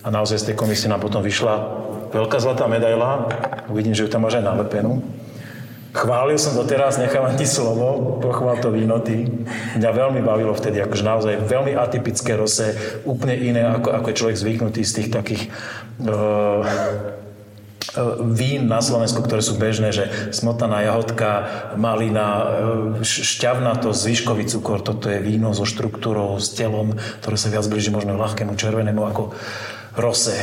[0.00, 1.60] A naozaj z tej komisie nám potom vyšla
[2.08, 3.28] veľká zlatá medaila.
[3.68, 5.04] Uvidím, že ju tam máš aj nalepenú.
[5.94, 9.28] Chválil som to teraz, nechávam ti slovo, pochvál to víno ty.
[9.78, 12.72] Mňa veľmi bavilo vtedy, akože naozaj veľmi atypické rose,
[13.06, 15.42] úplne iné, ako, ako je človek zvyknutý z tých takých
[16.02, 17.22] uh,
[18.34, 21.30] vín na Slovensku, ktoré sú bežné, že smotaná jahodka,
[21.76, 22.26] malina,
[23.00, 27.94] e, šťavnato, zvyškový cukor, toto je víno so štruktúrou, s telom, ktoré sa viac blíži
[27.94, 29.34] možno ľahkému červenému ako
[29.94, 30.34] rose.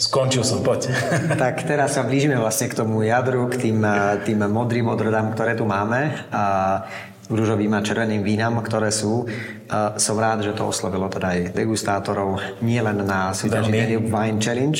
[0.00, 0.94] Skončil som, poď.
[1.42, 5.58] Tak teraz sa blížime vlastne k tomu jadru, k tým, e, tým modrým odrodám, ktoré
[5.58, 6.14] tu máme.
[6.30, 6.42] A
[7.30, 9.24] rúžovým a červeným vínam, ktoré sú.
[9.70, 14.42] Uh, som rád, že to oslovilo teda aj degustátorov, nie len na súťaži Danube Wine
[14.42, 14.78] Challenge,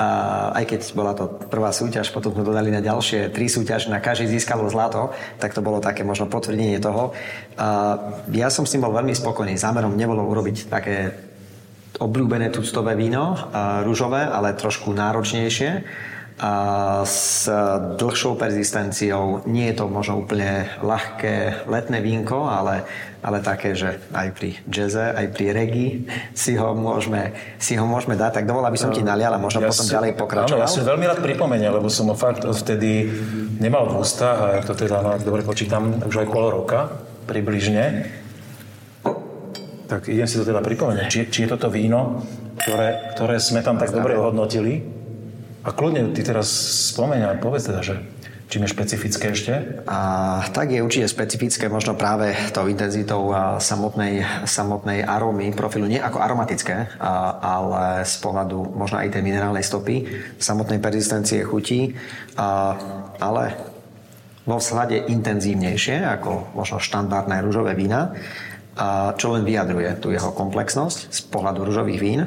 [0.00, 4.00] uh, aj keď bola to prvá súťaž, potom sme dodali na ďalšie tri súťaž, na
[4.00, 7.12] každý získalo zlato, tak to bolo také možno potvrdenie toho.
[7.60, 9.60] Uh, ja som s tým bol veľmi spokojný.
[9.60, 11.28] Zámerom nebolo urobiť také
[12.00, 13.36] obľúbené tuctové víno,
[13.84, 15.84] rúžové, ale trošku náročnejšie
[17.04, 17.44] s
[18.00, 19.44] dlhšou persistenciou.
[19.44, 22.88] Nie je to možno úplne ľahké letné vínko, ale,
[23.20, 25.88] ale také, že aj pri jazze, aj pri regi
[26.32, 28.40] si ho môžeme, si ho môžeme dať.
[28.40, 30.64] Tak dovol, aby som ti nalial a možno ja potom si, ďalej pokračoval.
[30.64, 33.04] Áno, ja som veľmi rád pripomenul, lebo som ho fakt vtedy
[33.60, 36.88] nemal v ústach a ja to teda, no, dobre počítam, už aj pol roka
[37.28, 38.08] približne.
[39.92, 41.04] Tak idem si to teda pripomenúť.
[41.04, 42.24] Či, či je toto víno,
[42.64, 44.99] ktoré, ktoré sme tam tak dobre ohodnotili,
[45.60, 46.48] a kľudne ty teraz
[46.96, 48.00] spomeň a povedz teda, že
[48.50, 49.54] čím je špecifické ešte?
[49.86, 53.30] A, tak je určite špecifické možno práve tou intenzitou
[53.62, 59.62] samotnej, samotnej arómy, profilu, nie ako aromatické, a, ale z pohľadu možno aj tej minerálnej
[59.62, 60.08] stopy,
[60.42, 61.94] samotnej persistencie chutí,
[62.34, 62.74] a,
[63.22, 63.54] ale
[64.48, 68.18] vo vzhľade intenzívnejšie ako možno štandardné rúžové vína,
[68.74, 72.20] a čo len vyjadruje tú jeho komplexnosť z pohľadu rúžových vín.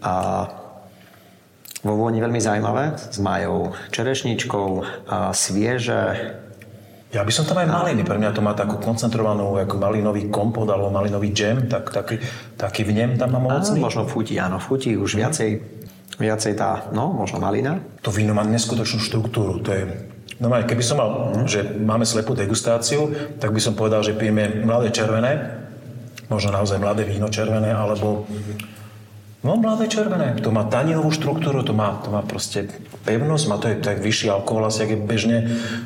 [0.00, 0.12] A
[1.86, 4.68] vo vôni veľmi zaujímavé, s majou čerešničkou,
[5.06, 6.34] a svieže.
[7.14, 10.66] Ja by som tam aj maliny, pre mňa to má takú koncentrovanú ako malinový kompot
[10.66, 12.18] alebo malinový džem, tak, taký,
[12.58, 13.78] taký vnem tam mám ovocný.
[13.78, 15.18] Možno chuti, áno, chuti už mm.
[15.22, 15.50] viacej,
[16.18, 17.78] viacej tá, no, možno malina.
[18.02, 19.84] To víno má neskutočnú štruktúru, to je
[20.36, 21.48] No keby som mal, mm.
[21.48, 23.08] že máme slepú degustáciu,
[23.40, 25.64] tak by som povedal, že pijeme mladé červené,
[26.28, 28.28] možno naozaj mladé víno červené, alebo
[29.46, 30.34] No mladé červené.
[30.42, 32.66] To má taninovú štruktúru, to má, to má proste
[33.06, 35.36] pevnosť, má to je tak vyšší alkohol, asi je bežne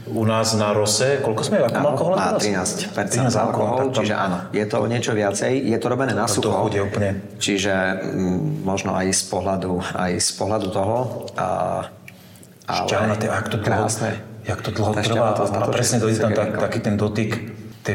[0.08, 1.20] u nás na rose.
[1.20, 1.60] Koľko sme?
[1.68, 5.60] Ako alkohol má 13, 13 alkohol, čiže áno, je to niečo viacej.
[5.60, 6.48] Je to robené na sucho.
[6.48, 7.20] To úplne.
[7.36, 10.96] Čiže m, mm, možno aj z pohľadu, aj z pohľadu toho.
[11.36, 11.48] A,
[12.64, 14.10] ale Šťavnaté, ak to dlho, krásne.
[14.48, 15.36] Jak to dlho trvá.
[15.36, 17.92] To presne dojde tam tak, taký ten dotyk ty,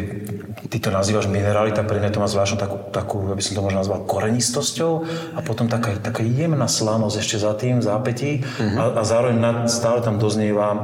[0.69, 3.85] ty to nazývaš mineralita, pre mňa to má zvláštnu takú, takú, aby som to možno
[3.85, 4.91] nazval korenistosťou
[5.37, 8.77] a potom taká, taká jemná slanosť ešte za tým, v zápätí mm-hmm.
[8.81, 10.79] a, a zároveň nad, stále tam doznieva e,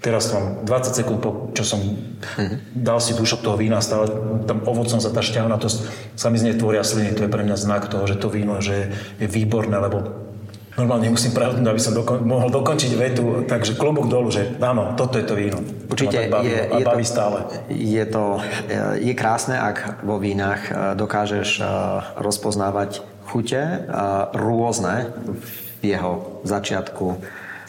[0.00, 2.76] teraz mám 20 sekúnd po, čo som mm-hmm.
[2.80, 4.08] dal si dúšok toho vína, stále
[4.48, 5.76] tam ovocom sa tá šťavnatosť
[6.16, 8.56] sa mi z nej tvoria sliny, to je pre mňa znak toho, že to víno
[8.64, 8.88] že
[9.20, 10.23] je výborné, lebo
[10.74, 15.18] normálne musím pravdnúť, aby som dokon, mohol dokončiť vetu, takže klobúk dolu, že áno, toto
[15.18, 15.62] je to víno.
[15.86, 17.38] Určite baví, je, je, baví to, stále.
[17.70, 18.42] Je to
[18.98, 21.64] je krásne, ak vo vínach e, dokážeš e,
[22.18, 23.78] rozpoznávať chute e,
[24.34, 25.14] rôzne
[25.82, 27.06] v jeho začiatku,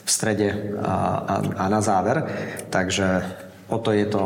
[0.05, 2.25] v strede a, a, a na záver.
[2.69, 3.25] Takže
[3.65, 4.21] o to je to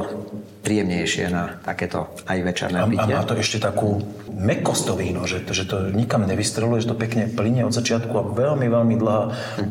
[0.63, 3.15] príjemnejšie na takéto aj večerné pitie.
[3.15, 6.97] A má to ešte takú mekosť to víno, že, že to nikam nevystreluje, že to
[6.99, 9.21] pekne plinie od začiatku a veľmi, veľmi dlhá,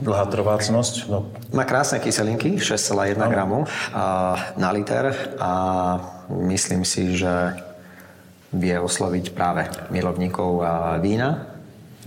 [0.00, 0.94] dlhá trvácnosť.
[1.12, 1.28] No.
[1.52, 3.28] Má krásne kyselinky, 6,1 no.
[3.28, 3.58] gramu
[4.56, 5.52] na liter a
[6.32, 7.60] myslím si, že
[8.48, 10.64] vie osloviť práve milovníkov
[11.04, 11.58] vína.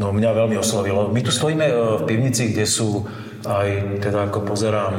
[0.02, 1.14] No mňa veľmi oslovilo.
[1.14, 3.06] My tu stojíme e, v pivnici, kde sú
[3.46, 4.94] aj, teda ako pozerám,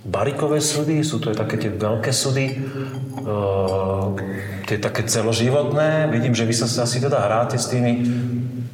[0.00, 2.56] barikové sudy, sú to aj také tie veľké sudy,
[3.20, 4.16] uh,
[4.64, 6.08] tie také celoživotné.
[6.08, 8.00] Vidím, že vy sa asi teda hráte s tými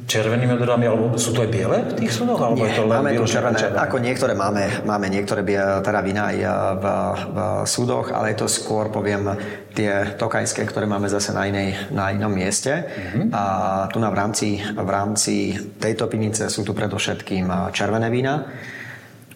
[0.07, 2.39] červenými odorami, alebo sú to aj biele v tých sudoch?
[2.39, 5.43] Alebo Nie, je to len máme tu červené, červené, ako niektoré máme, máme niektoré
[5.83, 6.37] teda vína aj
[6.79, 6.85] v,
[7.27, 7.37] v
[7.67, 9.35] súdoch, ale je to skôr, poviem,
[9.75, 12.87] tie tokajské, ktoré máme zase na, inej, na inom mieste.
[12.87, 13.35] Mm-hmm.
[13.35, 13.43] A
[13.91, 18.47] tu na v rámci, v rámci tejto pivnice sú tu predovšetkým červené vína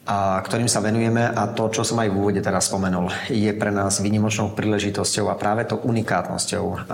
[0.01, 3.69] a ktorým sa venujeme a to, čo som aj v úvode teraz spomenul, je pre
[3.69, 6.89] nás výnimočnou príležitosťou a práve to unikátnosťou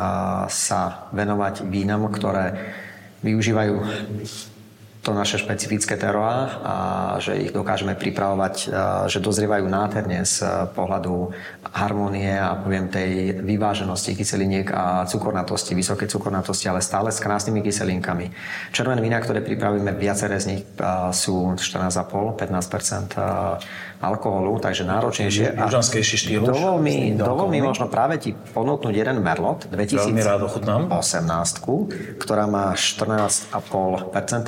[0.51, 0.81] sa
[1.15, 2.75] venovať vínam, ktoré
[3.23, 3.75] využívajú
[5.07, 6.75] to naše špecifické teroá a
[7.23, 8.67] že ich dokážeme pripravovať,
[9.07, 10.43] že dozrievajú nádherne z
[10.75, 11.31] pohľadu
[11.71, 18.35] harmónie a poviem tej vyváženosti kyseliniek a cukornatosti, vysoké cukornatosti, ale stále s krásnymi kyselinkami.
[18.75, 20.61] Červené vína, ktoré pripravíme, viaceré z nich
[21.15, 25.57] sú 14,5, 15 alkoholu, takže náročnejšie.
[25.57, 26.41] Južanskejší štýl.
[26.45, 30.13] Dovol mi, dovol mi možno práve ti ponúknuť jeden Merlot 2018,
[32.21, 33.57] ktorá má 14,5%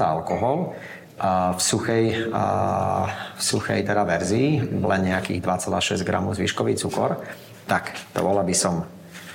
[0.06, 0.78] alkohol
[1.20, 2.46] a v suchej, a
[3.36, 7.20] v suchej teda verzii len nejakých 2,6 gramov zvýškový cukor.
[7.68, 8.88] Tak, to bola by som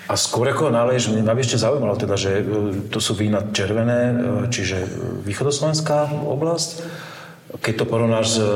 [0.04, 4.12] a skôr ako naleješ, mňa by ešte zaujímalo teda, že e, to sú vína červené,
[4.12, 4.14] e,
[4.52, 4.84] čiže
[5.24, 6.84] východoslovenská oblasť
[7.60, 8.48] keď to porovnáš s eh,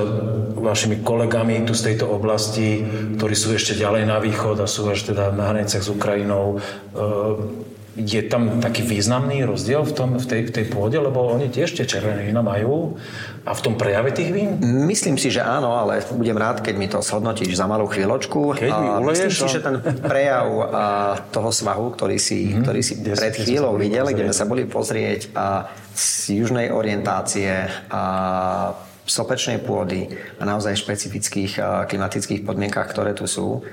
[0.59, 2.83] vašimi kolegami tu z tejto oblasti,
[3.19, 7.69] ktorí sú ešte ďalej na východ a sú až teda na hraniciach s Ukrajinou, eh,
[7.99, 11.75] je tam taký významný rozdiel v, tom, v, tej, v tej pôde, lebo oni tiež
[11.75, 12.95] tie červené vína majú
[13.43, 14.55] a v tom prejave tých vín?
[14.87, 18.55] Myslím si, že áno, ale budem rád, keď mi to shodnotíš za malú chvíľočku.
[18.55, 20.47] Keď mi uleješ, Myslím si, že ten prejav
[21.35, 22.63] toho svahu, ktorý si, mm-hmm.
[22.63, 25.67] ktorý si pred chvíľou videl, kde sme sa boli pozrieť a
[25.99, 28.05] z južnej orientácie a
[29.09, 33.64] sopečnej pôdy a naozaj špecifických klimatických podmienkach, ktoré tu sú,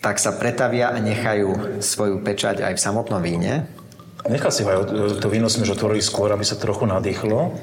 [0.00, 3.68] tak sa pretavia a nechajú svoju pečať aj v samotnom víne.
[4.28, 7.56] Nechal si aj to víno sme už otvorili skôr, aby sa trochu nadýchlo.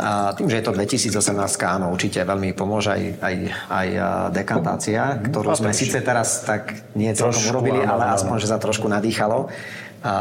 [0.00, 1.36] A tým, že je to 2018,
[1.68, 3.36] áno, určite veľmi pomôže aj, aj,
[3.68, 3.88] aj
[4.32, 9.52] dekantácia, ktorú sme síce teraz tak nie celkom urobili, ale aspoň, že sa trošku nadýchalo.
[10.00, 10.12] A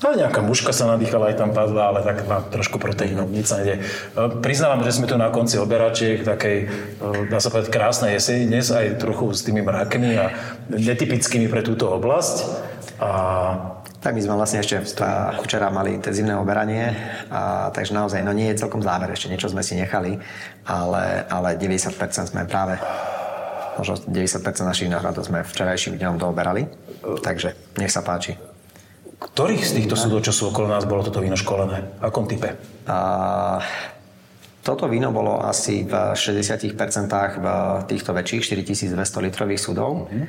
[0.00, 3.60] No nejaká muška sa nadýchala, aj tam padla, ale tak má trošku proteínov, nič sa
[3.60, 3.84] nejde.
[3.84, 6.66] E, priznávam, že sme tu na konci oberačiek takej, e,
[7.28, 10.32] dá sa povedať, krásnej jeseni, dnes aj trochu s tými mrakmi a
[10.72, 12.36] netypickými pre túto oblasť.
[12.96, 13.10] A
[14.00, 14.80] tak my sme vlastne ešte
[15.44, 16.96] včera mali intenzívne oberanie,
[17.28, 20.16] a, takže naozaj, no nie je celkom záver, ešte niečo sme si nechali,
[20.64, 21.92] ale, ale 90%
[22.32, 22.80] sme práve,
[23.76, 26.64] možno 90% našich náhradov sme včerajším dňom dooberali,
[27.20, 28.49] takže nech sa páči
[29.20, 32.00] ktorých z týchto súdov, čo okolo nás, bolo toto víno školené?
[32.00, 32.56] Akom type?
[32.88, 33.60] A,
[34.60, 36.76] toto víno bolo asi v 60%
[37.40, 37.46] v
[37.88, 40.08] týchto väčších 4200 litrových súdov.
[40.08, 40.24] Uh-huh.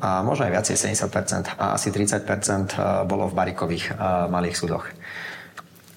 [0.00, 2.76] A možno aj viacej 70% a asi 30%
[3.08, 3.96] bolo v barikových
[4.28, 4.88] malých súdoch.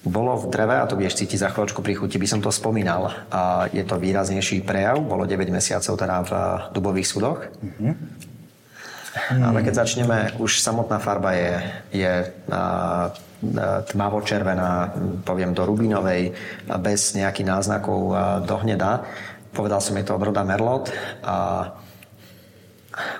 [0.04, 3.12] Bolo v dreve, a to budeš cítiť za chvíľočku pri chuti, by som to spomínal.
[3.28, 6.32] A je to výraznejší prejav, bolo 9 mesiacov teda v
[6.72, 7.52] dubových súdoch.
[7.60, 7.92] Uh-huh.
[9.28, 9.44] Hmm.
[9.44, 11.52] Ale keď začneme, už samotná farba je,
[11.92, 12.12] je
[13.92, 16.32] tmavo-červená, poviem do rubinovej,
[16.80, 18.00] bez nejakých náznakov
[18.48, 19.04] do hneda.
[19.52, 20.88] Povedal som, je to odroda Merlot.
[21.22, 21.36] A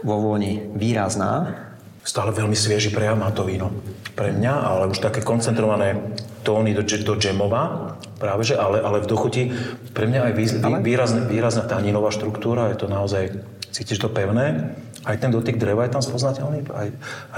[0.03, 1.65] vo vôni výrazná.
[2.03, 3.69] Stále veľmi svieži prejav má to víno.
[4.17, 9.11] Pre mňa, ale už také koncentrované tóny do, do džemova, práve že, ale, ale v
[9.11, 9.53] dochuti
[9.93, 10.45] pre mňa aj vý,
[10.81, 13.37] výrazná, výrazná taninová štruktúra, je to naozaj,
[13.71, 14.73] cítiš to pevné,
[15.07, 16.89] aj ten dotyk dreva je tam spoznateľný, aj,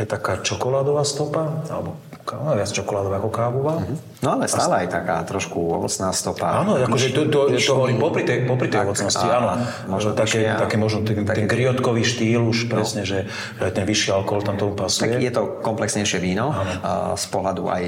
[0.00, 3.74] aj taká čokoládová stopa, alebo káva, viac čokoládová ako kávová.
[3.80, 3.96] Mm-hmm.
[4.24, 6.62] No ale stále aj taká trošku ovocná stopa.
[6.62, 9.60] Áno, akože to, to, to hovorím popri tej, popri tej tak, ovocnosti, áno.
[9.88, 12.80] Možno také, také možno ten, také, ten griotkový štýl už no.
[12.80, 15.10] presne, že ten vyšší alkohol tam tomu pasuje.
[15.10, 17.18] Tak je to komplexnejšie víno áno.
[17.18, 17.82] z pohľadu aj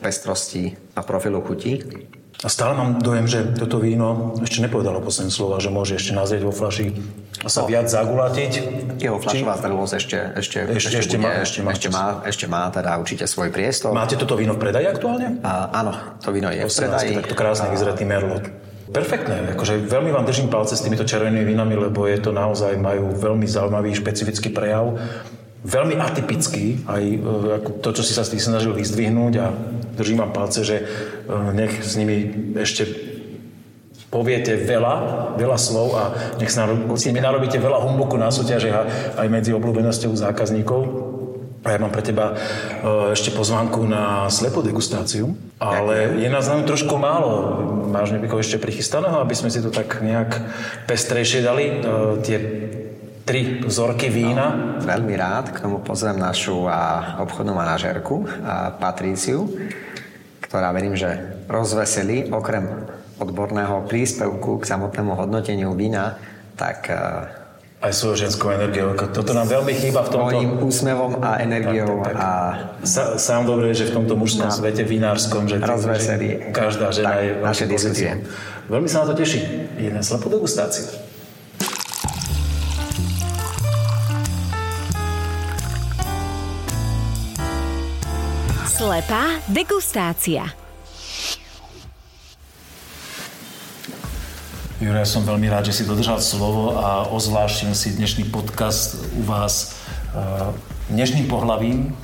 [0.00, 1.80] pestrosti a profilu chutí.
[2.42, 6.44] A stále mám dojem, že toto víno ešte nepovedalo posledné slova, že môže ešte nazrieť
[6.44, 6.92] vo flaši
[7.44, 7.70] a sa no.
[7.70, 8.52] viac zagulatiť.
[8.98, 12.62] Jeho flašová zrelosť ešte, ešte, ešte, ešte, bude, má, ešte, má, ešte, má, ešte má
[12.72, 13.94] teda určite svoj priestor.
[13.94, 15.40] Máte toto víno v predaji aktuálne?
[15.44, 17.12] A, áno, to víno je v predaji.
[17.20, 18.44] Takto krásne vyzretý merlot.
[18.84, 23.16] Perfektné, akože veľmi vám držím palce s týmito červenými vínami, lebo je to naozaj, majú
[23.16, 25.00] veľmi zaujímavý špecifický prejav
[25.64, 27.18] veľmi atypický, aj e,
[27.80, 29.48] to, čo si sa tým snažil vyzdvihnúť a
[29.96, 30.84] držím vám palce, že e,
[31.56, 32.84] nech s nimi ešte
[34.12, 34.94] poviete veľa,
[35.40, 36.04] veľa slov a
[36.36, 41.10] nech s, s nimi narobíte veľa humbuku na súťažiach aj medzi obľúbenosťou zákazníkov.
[41.64, 46.68] A ja mám pre teba e, ešte pozvánku na slepú degustáciu, ale je nás nám
[46.68, 47.64] trošku málo.
[47.88, 50.44] Máš niekoho ešte prichystaného, aby sme si to tak nejak
[50.84, 51.80] pestrejšie dali,
[52.20, 52.36] tie
[53.24, 54.78] tri vzorky vína.
[54.78, 59.48] No, veľmi rád k tomu pozvem našu a, obchodnú manažérku a Patríciu,
[60.44, 62.68] ktorá verím, že rozveselí okrem
[63.16, 66.20] odborného príspevku k samotnému hodnoteniu vína,
[66.54, 66.92] tak
[67.84, 68.96] aj svojou ženskou energiou.
[68.96, 70.32] Toto nám veľmi chýba v tomto...
[70.32, 72.00] Svojím úsmevom a energiou.
[72.00, 72.24] Tak, tak, tak.
[72.24, 72.28] A...
[72.80, 74.56] Sa, sám dobre, že v tomto mužskom no.
[74.56, 75.68] svete vinárskom, že, že
[76.48, 78.24] každá žena tak, je naše diskusie.
[78.72, 79.68] Veľmi sa na to teší.
[79.76, 81.03] Jedna slepú degustáciu.
[88.84, 90.44] Slepá degustácia.
[94.76, 99.24] Jure, ja som veľmi rád, že si dodržal slovo a ozvláštil si dnešný podcast u
[99.24, 99.80] vás
[100.12, 100.52] uh,
[100.92, 101.96] dnešným pohľavím.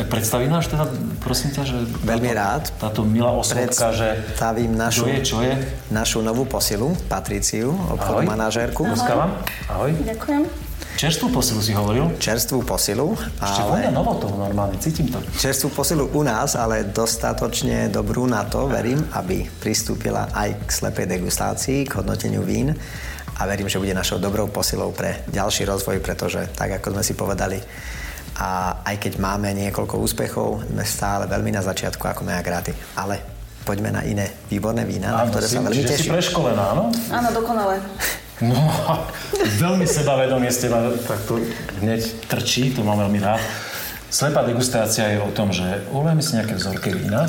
[0.00, 0.88] Tak predstaví náš teda,
[1.20, 1.76] prosím ťa, že...
[2.00, 2.72] Veľmi rád.
[2.80, 4.24] Táto milá osobka, že...
[4.32, 5.54] Predstavím našu, čo je, čo je?
[5.92, 8.80] našu novú posilu, Patriciu, obchodnú manažérku.
[8.80, 9.44] Ahoj.
[9.68, 9.92] Ahoj.
[10.08, 10.67] Ďakujem.
[10.96, 12.16] Čerstvú posilu si hovoril?
[12.16, 13.18] Čerstvú posilu.
[13.38, 13.92] Ešte ale...
[13.92, 15.20] normálne, cítim to.
[15.36, 21.06] Čerstvú posilu u nás, ale dostatočne dobrú na to, verím, aby pristúpila aj k slepej
[21.18, 22.72] degustácii, k hodnoteniu vín
[23.38, 27.14] a verím, že bude našou dobrou posilou pre ďalší rozvoj, pretože tak, ako sme si
[27.14, 27.58] povedali,
[28.38, 32.70] a aj keď máme niekoľko úspechov, sme stále veľmi na začiatku ako Meagráty.
[32.94, 33.18] Ale
[33.66, 36.06] poďme na iné výborné vína, áno, na ktoré si, sa veľmi teším.
[36.06, 36.84] si preškolená, áno?
[37.10, 37.82] Áno, dokonale.
[38.38, 38.54] No,
[39.58, 41.42] veľmi sebavedomie ste ma tak to
[41.82, 43.42] hneď trčí, to mám veľmi rád.
[44.14, 47.26] Slepá degustácia je o tom, že ulejeme si nejaké vzorky vína,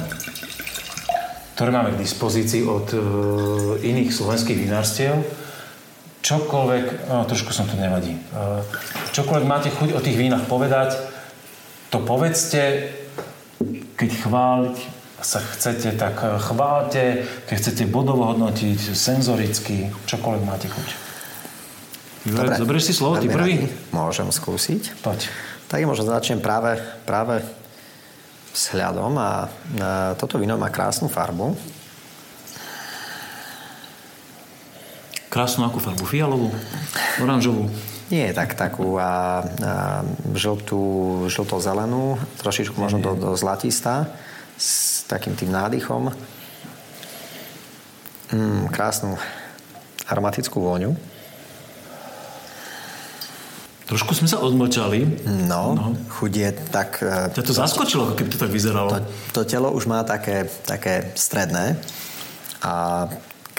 [1.58, 3.02] ktoré máme k dispozícii od uh,
[3.82, 5.18] iných slovenských vinárstiev.
[6.22, 8.62] Čokoľvek, no, trošku som to nevadí, uh,
[9.12, 10.94] čokoľvek máte chuť o tých vínach povedať,
[11.90, 12.94] to povedzte,
[13.98, 14.78] keď chváliť
[15.22, 17.04] sa chcete, tak eh, chválte,
[17.48, 20.88] keď chcete bodovo hodnotiť, senzoricky, čokoľvek máte chuť.
[22.28, 23.72] Dobre, Zoberieš si slovo, ty prvý?
[23.96, 25.00] Môžem skúsiť.
[25.00, 25.32] Poď.
[25.72, 26.76] Tak možno začnem práve,
[27.08, 27.40] práve
[28.52, 29.32] s hľadom a, a
[30.20, 31.56] toto víno má krásnu farbu.
[35.30, 36.04] Krásnu akú farbu?
[36.04, 36.50] Fialovú?
[37.22, 37.70] Oranžovú?
[38.10, 40.04] Nie, tak takú a, a
[40.34, 40.82] žltú,
[41.30, 44.10] žlto-zelenú, trošičku možno do, do zlatistá
[44.60, 46.12] s takým tým nádychom.
[48.36, 49.16] Mm, krásnu
[50.12, 51.00] aromatickú vôňu.
[53.90, 55.26] Trošku sme sa odmočali.
[55.50, 55.98] No, no.
[56.20, 57.02] chuť je tak...
[57.02, 58.94] E, Ťa to zaskočilo, keby to tak vyzeralo.
[58.94, 59.02] To,
[59.34, 61.74] to telo už má také, také stredné
[62.62, 63.08] a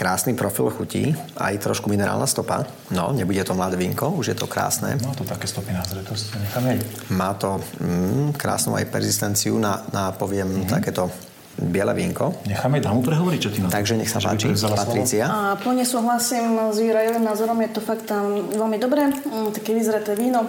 [0.00, 2.64] krásny profil chutí, aj trošku minerálna stopa.
[2.88, 4.96] No, nebude to mladé vínko, už je to krásne.
[5.04, 6.80] No, to také stopy na zretosti, necháme
[7.12, 10.72] Má to mm, krásnu aj persistenciu na, na poviem, mm-hmm.
[10.72, 11.12] takéto
[11.60, 12.32] biele vínko.
[12.48, 15.28] Necháme dámu prehovoriť, čo ty na Takže nech sa páči, Patricia.
[15.28, 19.12] A plne súhlasím s Jurajovým názorom, je to fakt tam veľmi dobré.
[19.12, 20.48] Mm, také vyzreté víno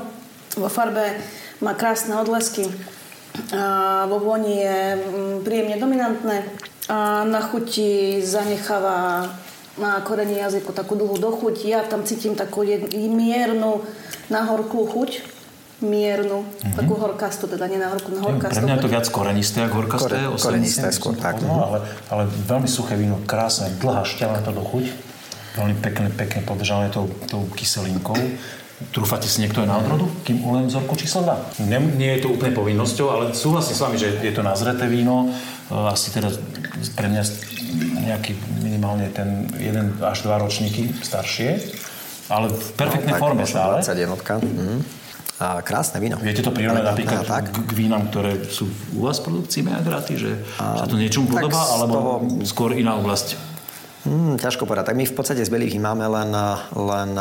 [0.56, 1.20] vo farbe
[1.60, 2.72] má krásne odlesky.
[3.52, 6.71] A vo voni je mm, príjemne dominantné.
[6.90, 9.30] A na chuti zanecháva
[9.78, 11.56] na korení jazyku takú dlhú dochuť.
[11.66, 12.66] Ja tam cítim takú
[13.10, 13.86] miernu
[14.32, 15.42] nahorklú chuť
[15.82, 16.78] miernu, mm-hmm.
[16.78, 18.62] takú horkastu, teda nie na na horkastu.
[18.62, 20.14] Pre mňa je to viac korenisté, ako horkasté.
[20.14, 21.42] Kore, korenisté skôr, tak.
[21.42, 21.78] No, ale,
[22.14, 24.86] ale veľmi suché víno, krásne, dlhá šťavná to dochuť.
[25.58, 28.16] Veľmi pekne, pekne podržané tou, tou kyselinkou.
[28.94, 31.70] Trúfate si niekto aj na odrodu, kým ulejem vzorku číslo 2?
[31.70, 35.30] Nie, nie je to úplne povinnosťou, ale súhlasím s vami, že je to nazreté víno.
[35.72, 36.28] E, asi teda
[37.00, 37.24] pre mňa
[38.12, 41.64] nejaký minimálne ten 1 až 2 ročníky staršie.
[42.28, 43.80] Ale v perfektnej no, forme stále.
[43.84, 44.44] 21.
[44.44, 44.80] Mm.
[45.42, 46.22] A krásne víno.
[46.22, 47.50] Viete to prirovnať napríklad tak?
[47.50, 51.34] k, k vínam, ktoré sú u vás v produkcii Meagraty, že a, sa to niečomu
[51.34, 52.14] podobá, alebo toho...
[52.46, 53.51] skôr iná oblasť?
[54.12, 54.92] Hmm, ťažko povedať.
[54.92, 56.36] Tak my v podstate z belých máme len,
[56.76, 57.12] len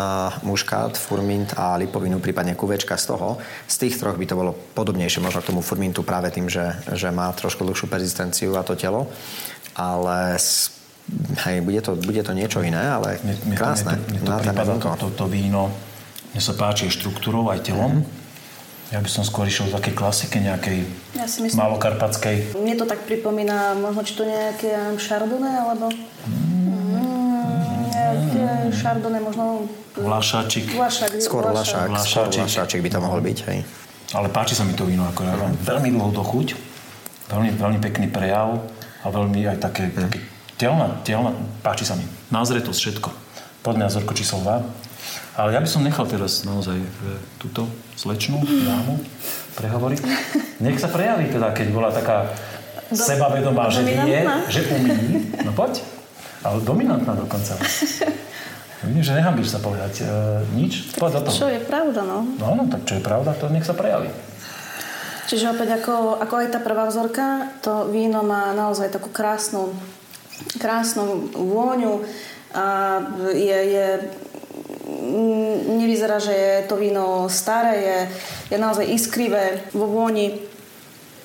[0.42, 3.38] muškát, furmint a lipovinu, prípadne kuvečka z toho.
[3.70, 7.14] Z tých troch by to bolo podobnejšie možno k tomu furmintu práve tým, že, že
[7.14, 9.06] má trošku dlhšiu persistenciu a to telo.
[9.78, 10.34] Ale
[11.46, 13.94] hej, bude to, bude to niečo iné, ale mne, mne krásne.
[13.94, 15.70] Mne to, mne to prípada to, to, víno,
[16.34, 18.02] mne sa páči štruktúrou aj telom.
[18.02, 18.18] Mm-hmm.
[18.90, 20.82] Ja by som skôr išiel v takej klasike nejakej
[21.14, 22.58] ja si myslím, malokarpatskej.
[22.58, 25.94] Mne to tak pripomína, možno či to nejaké chardonnay, alebo...
[28.34, 29.66] Mm šardone, možno...
[29.98, 30.72] Vlašáčik.
[30.72, 31.10] Vlašák.
[31.20, 31.90] Skôr vlašák.
[31.90, 32.42] Vlašáčik.
[32.46, 33.58] vlašáčik by to mohol byť, hej.
[34.14, 36.48] Ale páči sa mi to víno, ako ja mám veľmi dlhú dochuť,
[37.30, 38.58] veľmi, veľmi pekný prejav
[39.02, 39.94] a veľmi aj také, mm.
[40.08, 40.18] také
[40.58, 41.30] telná, telná,
[41.62, 42.04] páči sa mi.
[42.34, 43.08] Názretosť, všetko.
[43.62, 45.40] Poďme na zorko číslo 2.
[45.40, 46.88] Ale ja by som nechal teraz naozaj e,
[47.40, 47.64] túto
[47.96, 49.00] slečnú dámu
[49.56, 49.98] prehovoriť.
[50.64, 52.28] Nech sa prejaví teda, keď bola taká
[52.90, 54.20] Do, sebavedomá, že vie,
[54.50, 55.30] že umí.
[55.46, 55.99] No poď.
[56.44, 57.56] Ale dominantná dokonca.
[58.86, 60.04] Vidím, že nehambíš sa povedať e,
[60.56, 60.96] nič.
[60.96, 61.32] Povedz o tom.
[61.36, 62.24] Čo je pravda, no.
[62.40, 64.08] No, no, tak čo je pravda, to nech sa prejaví.
[65.28, 69.70] Čiže opäť ako, ako aj tá prvá vzorka, to víno má naozaj takú krásnu,
[70.58, 72.02] krásnu vôňu
[72.50, 72.98] a
[73.30, 73.86] je, je
[75.70, 77.98] nevyzerá, že je to víno staré, je,
[78.50, 80.34] je naozaj iskrivé vo vôni.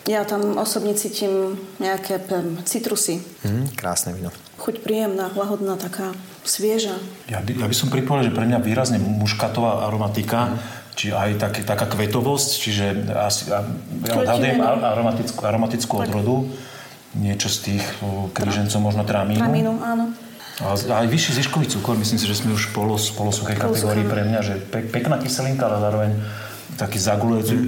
[0.05, 2.21] Ja tam osobne cítim nejaké
[2.65, 3.25] citrusy.
[3.41, 4.29] Mm, krásne víno
[4.65, 6.97] chuť príjemná, lahodná, taká svieža.
[7.27, 10.57] Ja by, ja by som pripovedal, že pre mňa výrazne muškatová aromatika, mm.
[10.95, 13.61] či aj tak, taká kvetovosť, čiže asi, ja
[14.15, 16.49] odhadujem aromatickú, aromatickú odrodu,
[17.13, 17.85] niečo z tých
[18.33, 19.43] krížencov, možno tramínu.
[19.43, 20.05] Tramínu, áno.
[20.63, 24.23] A aj vyšší ziškový cukor, myslím si, že sme už v polos, polosuchej kategórii pre
[24.23, 26.11] mňa, že pe, pekná kyselinka, ale zároveň
[26.75, 26.99] taký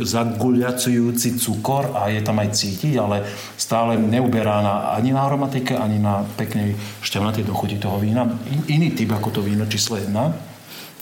[0.04, 3.24] zaguľacujúci cukor a je tam aj cítiť, ale
[3.56, 8.28] stále neuberá na, ani na aromatike, ani na peknej šťavnatej dochuti toho vína.
[8.68, 10.12] iný typ ako to víno číslo 1.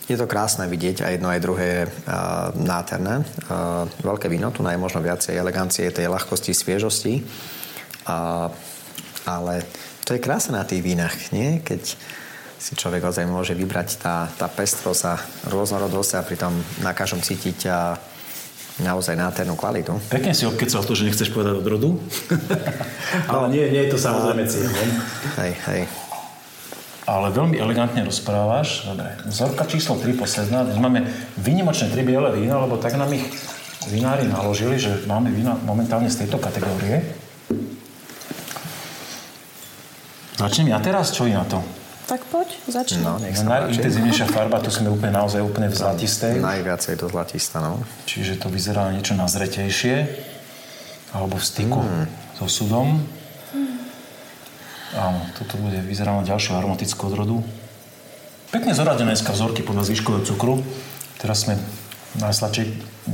[0.06, 3.26] Je to krásne vidieť a jedno aj druhé uh, nádherné.
[3.50, 7.26] Uh, veľké víno, tu je možno viacej elegancie, tej ľahkosti, sviežosti.
[8.06, 8.54] Uh,
[9.26, 9.66] ale
[10.06, 11.58] to je krásne na tých vínach, nie?
[11.66, 11.98] Keď
[12.66, 15.14] si človek ozaj môže vybrať tá, tá pestrosť a
[15.54, 16.50] rôznorodosť a pritom
[16.82, 17.94] na každom cítiť a
[18.82, 19.94] naozaj nádhernú kvalitu.
[20.10, 21.94] Pekne si odkecal to, že nechceš povedať od rodu.
[23.32, 24.90] Ale nie, nie je to samozrejme cieľom.
[25.46, 25.82] Hej, hej.
[27.06, 28.90] Ale veľmi elegantne rozprávaš.
[28.90, 30.66] Dobre, vzorka číslo 3, posledná.
[30.66, 31.06] Dnes máme
[31.38, 33.30] vynimočné tri biele vína, lebo tak nám ich
[33.94, 37.14] vinári naložili, že máme vína momentálne z tejto kategórie.
[40.42, 41.85] Začnem ja teraz, čo je na to?
[42.06, 43.02] Tak poď, začni.
[43.02, 46.38] No, nech sa Najintenzívnejšia farba, tu sme úplne naozaj úplne v zlatistej.
[46.38, 47.82] Najviac je to zlatistá, no.
[48.06, 50.06] Čiže to vyzerá niečo nazretejšie.
[51.18, 52.06] Alebo v styku mm.
[52.38, 53.02] so sudom.
[53.58, 53.78] Mm.
[55.02, 57.42] Áno, toto bude vyzerá na ďalšiu aromatickú odrodu.
[58.54, 60.62] Pekne zoradené dneska vzorky podľa zvyškového cukru.
[61.18, 61.58] Teraz sme
[62.14, 62.68] v najsladšej,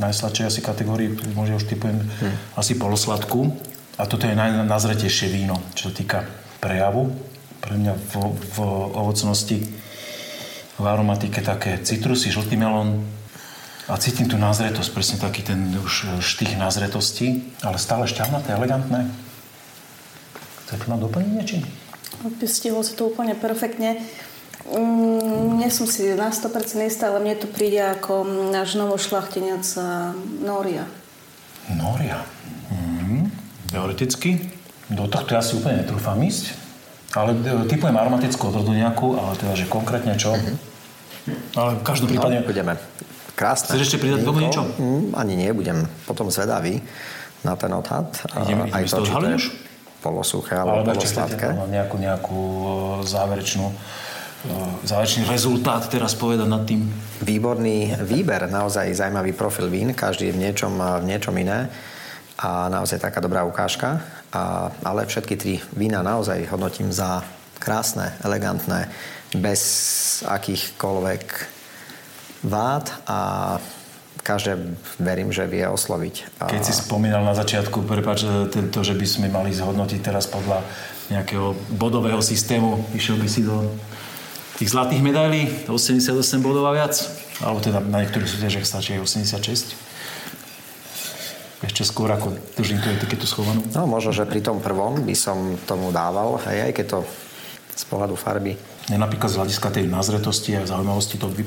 [0.03, 2.59] najsladšej asi kategórii, možno už typujem mm.
[2.59, 3.55] asi polosladku.
[3.95, 6.19] A toto je najnazretejšie víno, čo sa týka
[6.59, 7.31] prejavu
[7.61, 8.57] pre mňa v, v
[8.97, 9.57] ovocnosti,
[10.81, 13.05] v aromatike také citrusy, žltý melón
[13.85, 19.05] a cítim tú názretosť, presne taký ten už štých názretosti, ale stále šťavnaté, elegantné.
[20.65, 21.63] Chcete ma doplniť niečím?
[22.47, 24.01] Stihol si to úplne perfektne.
[24.71, 29.65] Mm, nie som si na 100% istá, ale mne to príde ako náš novošlachtenec
[30.39, 30.85] Noria.
[31.73, 32.21] Noria?
[32.69, 33.27] Mm,
[33.73, 34.47] teoreticky.
[34.91, 36.70] Do tohto ja si úplne netrúfam ísť.
[37.11, 40.31] Ale e, typujem aromatickú odrodu nejakú, ale teda, že konkrétne čo?
[40.31, 40.55] Mm-hmm.
[41.59, 42.39] Ale v každom prípade...
[42.39, 42.73] No, budeme.
[43.35, 43.73] Krásne.
[43.73, 44.63] Chceš ešte pridať tomu niečo?
[44.77, 46.79] Mm, ani nie, budem potom zvedavý
[47.41, 48.13] na ten odhad.
[48.45, 49.39] Ideme, ideme aj to, či to je
[50.01, 51.47] polosuché alebo, alebo polosladké.
[51.69, 52.65] Nejakú, nejakú e,
[53.05, 53.73] záverečnú e,
[54.87, 56.89] záverečný rezultát teraz povedať nad tým?
[57.21, 61.69] Výborný výber, naozaj zaujímavý profil vín, každý je v niečom, v niečom iné
[62.39, 63.99] a naozaj taká dobrá ukážka.
[64.31, 67.25] A, ale všetky tri vína naozaj hodnotím za
[67.61, 68.89] krásne, elegantné,
[69.37, 69.61] bez
[70.25, 71.25] akýchkoľvek
[72.43, 73.19] vád a
[74.21, 76.41] každé verím, že vie osloviť.
[76.45, 80.61] Keď si spomínal na začiatku, prepáč, tento, že by sme mali zhodnotiť teraz podľa
[81.09, 83.65] nejakého bodového systému, išiel by si do
[84.61, 86.93] tých zlatých medailí, 88 bodov a viac,
[87.41, 89.90] alebo teda na niektorých súťažiach stačí aj 86.
[91.61, 93.61] Ešte skôr ako držím tú etiketu schovanú.
[93.77, 96.99] No možno, že pri tom prvom by som tomu dával, aj, aj keď to
[97.77, 98.57] z pohľadu farby.
[98.89, 101.45] Mne napríklad z hľadiska tej nazretosti a zaujímavosti to by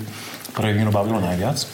[0.55, 1.67] prvé víno bavilo najviac.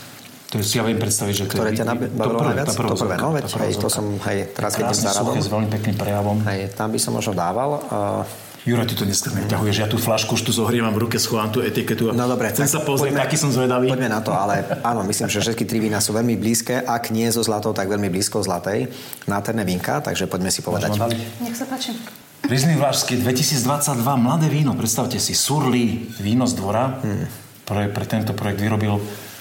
[0.50, 1.44] To je, si ja viem predstaviť, že...
[1.46, 2.74] Ktoré ťa bavilo najviac?
[2.74, 5.38] To prvé, no veď, hej, to som, hej, teraz keď za radom.
[5.38, 6.42] s veľmi pekným prejavom.
[6.50, 7.78] Hej, tam by som možno dával.
[7.86, 11.48] Uh, Juro, ty to dneska neťahuješ, ja tú flašku už tu zohrievam v ruke, schovám
[11.48, 12.12] tú etiketu.
[12.12, 13.88] No dobre, Chcem sa pozrieť, taký som zvedavý.
[13.88, 17.24] Poďme na to, ale áno, myslím, že všetky tri vína sú veľmi blízke, ak nie
[17.32, 18.92] zo zlatou, tak veľmi blízko zlatej.
[19.24, 20.92] Nádherné vínka, takže poďme si povedať.
[21.40, 21.96] Nech sa páči.
[22.44, 27.00] Rizný Vlašský 2022, mladé víno, predstavte si, Surly, víno z dvora.
[27.00, 27.28] Hmm.
[27.64, 28.98] Pre, pre tento projekt vyrobil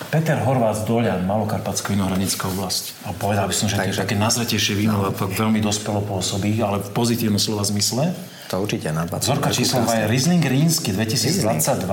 [0.08, 3.04] Peter Horvát z Doľan, Malokarpatská vinohradnická oblasť.
[3.04, 5.12] A povedal by som, že Takže, to je také nazretejšie víno, no.
[5.12, 8.16] fakt veľmi dospelo pôsobí, ale v pozitívnom slova zmysle.
[8.50, 9.30] To určite na 20.
[9.30, 11.86] Zorka číslová je Riesling Rínsky 2022,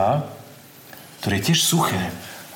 [1.21, 2.01] ktorý je tiež suché.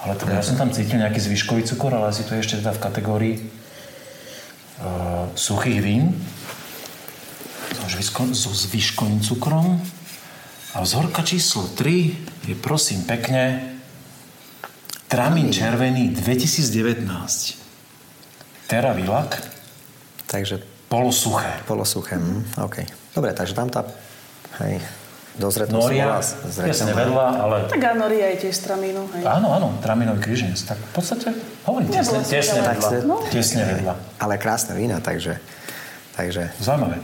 [0.00, 2.72] Ale to, ja som tam cítil nejaký zvyškový cukor, ale asi to je ešte teda
[2.72, 6.16] v kategórii uh, suchých vín
[7.76, 9.76] so, so zvyškovým cukrom.
[10.72, 13.76] A vzorka číslo 3 je prosím pekne
[15.10, 17.04] Tramín červený 2019.
[18.70, 19.42] Teravilak.
[20.30, 21.62] Takže Polosuché.
[21.66, 22.99] Polosuché, hm, OK.
[23.10, 23.82] Dobre, takže tam tá,
[24.62, 24.78] hej,
[25.34, 27.56] dozretosť Noria, jasne vedľa, ale...
[27.66, 29.22] Tak a Noria je tiež Tramínu, hej.
[29.26, 30.62] Áno, áno, Tramínový kríženec.
[30.62, 31.34] Tak v podstate,
[31.66, 32.88] hovorím, tesne, tesne vedľa.
[33.02, 33.18] No.
[33.26, 33.94] Tesne vedľa.
[34.22, 35.42] Ale krásne vína, takže...
[36.14, 36.54] takže...
[36.62, 37.02] Zaujímavé.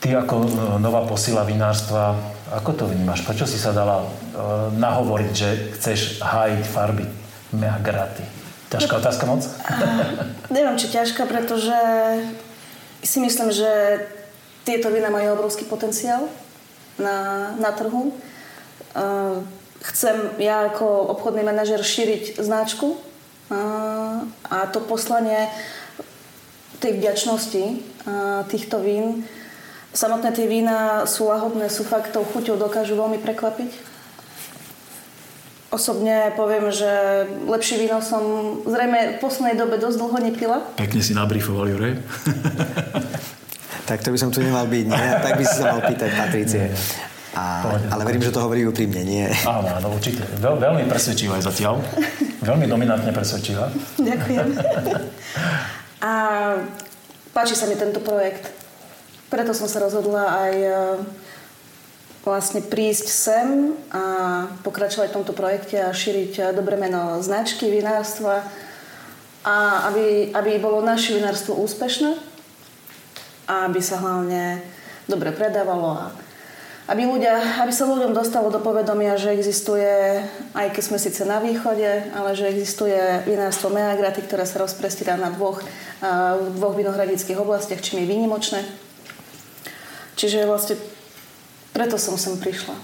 [0.00, 0.48] Ty ako e,
[0.80, 2.16] nová posila vinárstva,
[2.48, 3.20] ako to vnímaš?
[3.20, 7.06] Prečo si sa dala uh, nahovoriť, že chceš hájiť farby
[7.54, 8.24] Meagraty?
[8.72, 9.44] Ťažká otázka moc?
[9.46, 11.76] Uh, neviem, či ťažká, pretože
[13.04, 13.70] si myslím, že
[14.64, 16.28] tieto vína majú obrovský potenciál
[17.00, 18.12] na, na trhu.
[18.92, 19.40] Uh,
[19.80, 25.48] chcem ja ako obchodný manažer šíriť značku uh, a to poslanie
[26.80, 29.24] tej vďačnosti uh, týchto vín.
[29.90, 33.90] Samotné tie vína sú lahodné, sú fakt tou chuťou, dokážu veľmi prekvapiť.
[35.70, 36.90] Osobne poviem, že
[37.46, 40.58] lepšie víno som zrejme v poslednej dobe dosť dlho nepila.
[40.74, 41.90] Pekne si nabrifoval, Jure.
[43.90, 45.06] tak to by som tu nemal byť, nie?
[45.18, 46.70] Tak by si sa mal pýtať Patricie.
[47.34, 49.26] A, ale verím, že to hovorí úprimne, nie?
[49.42, 50.22] Áno, áno, určite.
[50.38, 51.82] Veľ, veľmi presvedčivá je zatiaľ.
[52.42, 53.66] Veľmi dominantne presvedčivá.
[53.98, 54.46] Ďakujem.
[56.06, 56.12] A
[57.34, 58.46] páči sa mi tento projekt.
[59.28, 60.54] Preto som sa rozhodla aj
[62.24, 63.48] vlastne prísť sem
[63.88, 68.44] a pokračovať v tomto projekte a šíriť eh, dobré meno značky vinárstva
[69.40, 72.29] a aby, aby bolo naše vinárstvo úspešné
[73.50, 74.62] a aby sa hlavne
[75.10, 76.14] dobre predávalo a
[76.90, 80.26] aby, ľudia, aby sa ľuďom dostalo do povedomia, že existuje,
[80.58, 82.98] aj keď sme síce na východe, ale že existuje
[83.30, 85.62] vinárstvo Meagraty, ktoré sa rozprestiera na dvoch,
[86.02, 88.66] v dvoch vinohradických oblastiach, čím je výnimočné.
[90.18, 90.82] Čiže vlastne
[91.70, 92.74] preto som sem prišla.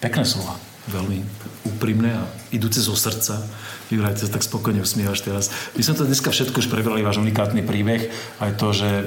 [0.00, 0.56] Pekné slova.
[0.88, 1.20] Veľmi
[1.68, 3.44] úprimné a idúce zo srdca.
[3.88, 5.48] Juraj, sa tak spokojne usmievaš teraz.
[5.72, 8.12] My sme to dneska všetko už prebrali, váš unikátny príbeh.
[8.36, 9.04] Aj to, že e,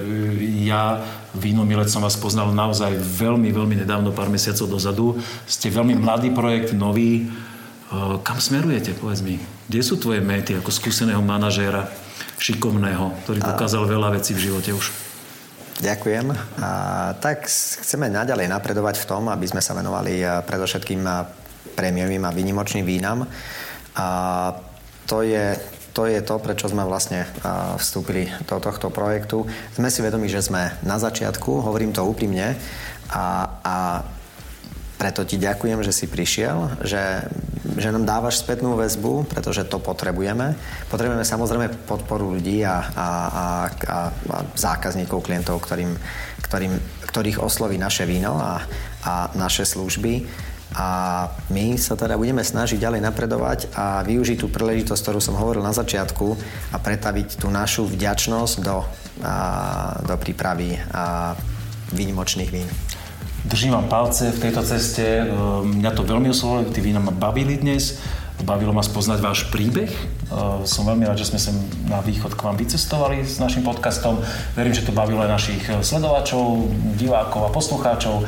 [0.65, 1.05] ja,
[1.37, 5.21] vínomilec, som vás poznal naozaj veľmi, veľmi nedávno, pár mesiacov dozadu.
[5.45, 7.21] Ste veľmi mladý projekt, nový.
[7.21, 7.23] E,
[8.25, 9.37] kam smerujete, povedz mi?
[9.69, 11.85] Kde sú tvoje méty ako skúseného manažéra,
[12.41, 14.89] šikovného, ktorý dokázal veľa vecí v živote už?
[15.77, 16.33] Ďakujem.
[16.57, 16.69] A,
[17.21, 17.45] tak
[17.85, 21.05] chceme naďalej napredovať v tom, aby sme sa venovali predovšetkým
[21.77, 23.29] prémiovým a výnimočným vínam.
[23.93, 24.07] A
[25.11, 25.59] to je,
[25.91, 27.27] to je to, prečo sme vlastne
[27.75, 29.43] vstúpili do tohto projektu.
[29.75, 32.55] Sme si vedomi, že sme na začiatku, hovorím to úprimne,
[33.11, 33.25] a,
[33.59, 33.75] a
[34.95, 37.25] preto ti ďakujem, že si prišiel, že,
[37.75, 40.53] že nám dávaš spätnú väzbu, pretože to potrebujeme.
[40.87, 43.07] Potrebujeme samozrejme podporu ľudí a, a, a,
[43.65, 43.97] a,
[44.55, 45.91] zákazníkov, klientov, ktorým,
[46.45, 46.77] ktorým,
[47.09, 48.61] ktorých osloví naše víno a,
[49.03, 50.29] a naše služby.
[50.71, 55.59] A my sa teda budeme snažiť ďalej napredovať a využiť tú príležitosť, ktorú som hovoril
[55.59, 56.39] na začiatku
[56.71, 58.79] a pretaviť tú našu vďačnosť do,
[59.19, 59.35] a,
[60.07, 61.35] do prípravy a
[61.91, 62.69] výnimočných vín.
[63.41, 65.27] Držím vám palce v tejto ceste.
[65.65, 67.99] Mňa to veľmi oslovilo, tí vína ma bavili dnes.
[68.45, 69.91] Bavilo ma spoznať váš príbeh.
[70.31, 71.55] Ehm, som veľmi rád, že sme sem
[71.91, 74.23] na východ k vám vycestovali s našim podcastom.
[74.55, 78.23] Verím, že to bavilo aj našich eh, sledovačov, divákov a poslucháčov.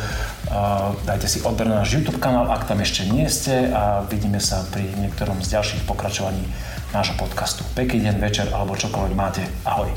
[1.08, 4.62] Dajte si odber na náš YouTube kanál, ak tam ešte nie ste a vidíme sa
[4.70, 6.46] pri niektorom z ďalších pokračovaní
[6.94, 7.66] nášho podcastu.
[7.74, 9.42] Pekný deň, večer alebo čokoľvek máte.
[9.66, 9.90] Ahoj.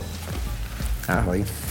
[1.13, 1.66] Ahoj.